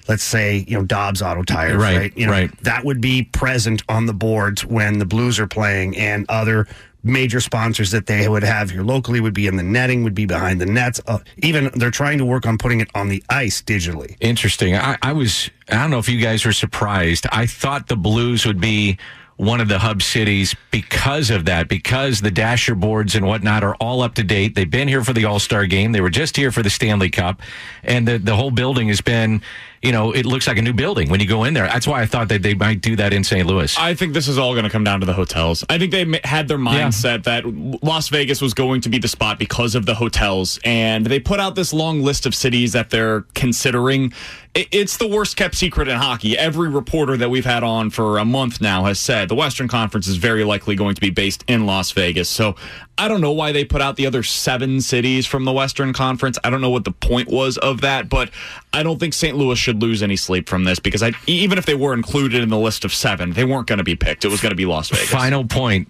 [0.07, 2.17] let's say, you know, Dobbs Auto Tires, Right, right?
[2.17, 2.63] You know, right.
[2.63, 6.67] that would be present on the boards when the Blues are playing and other
[7.03, 10.25] major sponsors that they would have here locally would be in the netting, would be
[10.25, 10.99] behind the nets.
[11.07, 14.17] Uh, even they're trying to work on putting it on the ice digitally.
[14.19, 14.75] Interesting.
[14.75, 17.25] I, I was, I don't know if you guys were surprised.
[17.31, 18.97] I thought the Blues would be
[19.37, 23.75] one of the hub cities because of that, because the dasher boards and whatnot are
[23.75, 24.55] all up to date.
[24.55, 25.91] They've been here for the All Star game.
[25.91, 27.39] They were just here for the Stanley Cup.
[27.83, 29.43] And the, the whole building has been,
[29.87, 31.65] you know, it looks like a new building when you go in there.
[31.65, 33.47] That's why I thought that they might do that in St.
[33.47, 33.73] Louis.
[33.79, 35.63] I think this is all going to come down to the hotels.
[35.69, 37.45] I think they had their mindset that
[37.81, 41.39] Las Vegas was going to be the spot because of the hotels, and they put
[41.39, 44.11] out this long list of cities that they're considering.
[44.55, 46.37] It's the worst kept secret in hockey.
[46.37, 50.07] Every reporter that we've had on for a month now has said the Western Conference
[50.07, 52.27] is very likely going to be based in Las Vegas.
[52.27, 52.55] So
[52.97, 56.39] I don't know why they put out the other seven cities from the Western Conference.
[56.43, 58.31] I don't know what the point was of that, but
[58.73, 59.37] I don't think St.
[59.37, 62.49] Louis should lose any sleep from this because I, even if they were included in
[62.49, 64.25] the list of seven, they weren't going to be picked.
[64.25, 65.09] It was going to be Las Vegas.
[65.09, 65.89] Final point.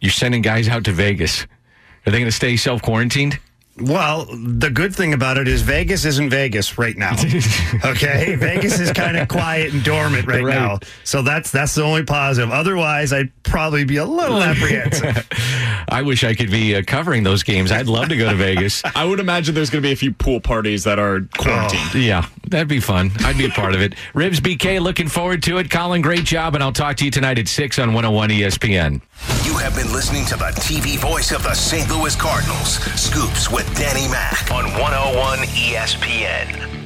[0.00, 1.44] You're sending guys out to Vegas.
[2.06, 3.38] Are they going to stay self quarantined?
[3.80, 7.16] Well, the good thing about it is Vegas isn't Vegas right now.
[7.84, 10.54] Okay, Vegas is kind of quiet and dormant right, Right.
[10.54, 12.50] now, so that's that's the only positive.
[12.50, 15.28] Otherwise, I'd probably be a little apprehensive.
[15.88, 17.70] I wish I could be uh, covering those games.
[17.70, 18.82] I'd love to go to Vegas.
[18.96, 21.94] I would imagine there's going to be a few pool parties that are quarantined.
[22.02, 23.10] Yeah, that'd be fun.
[23.20, 23.94] I'd be a part of it.
[24.14, 25.70] Ribs BK, looking forward to it.
[25.70, 29.00] Colin, great job, and I'll talk to you tonight at 6 on 101 ESPN.
[29.44, 31.88] You have been listening to the TV voice of the St.
[31.90, 36.77] Louis Cardinals, Scoops Danny Mac on 101 ESPN.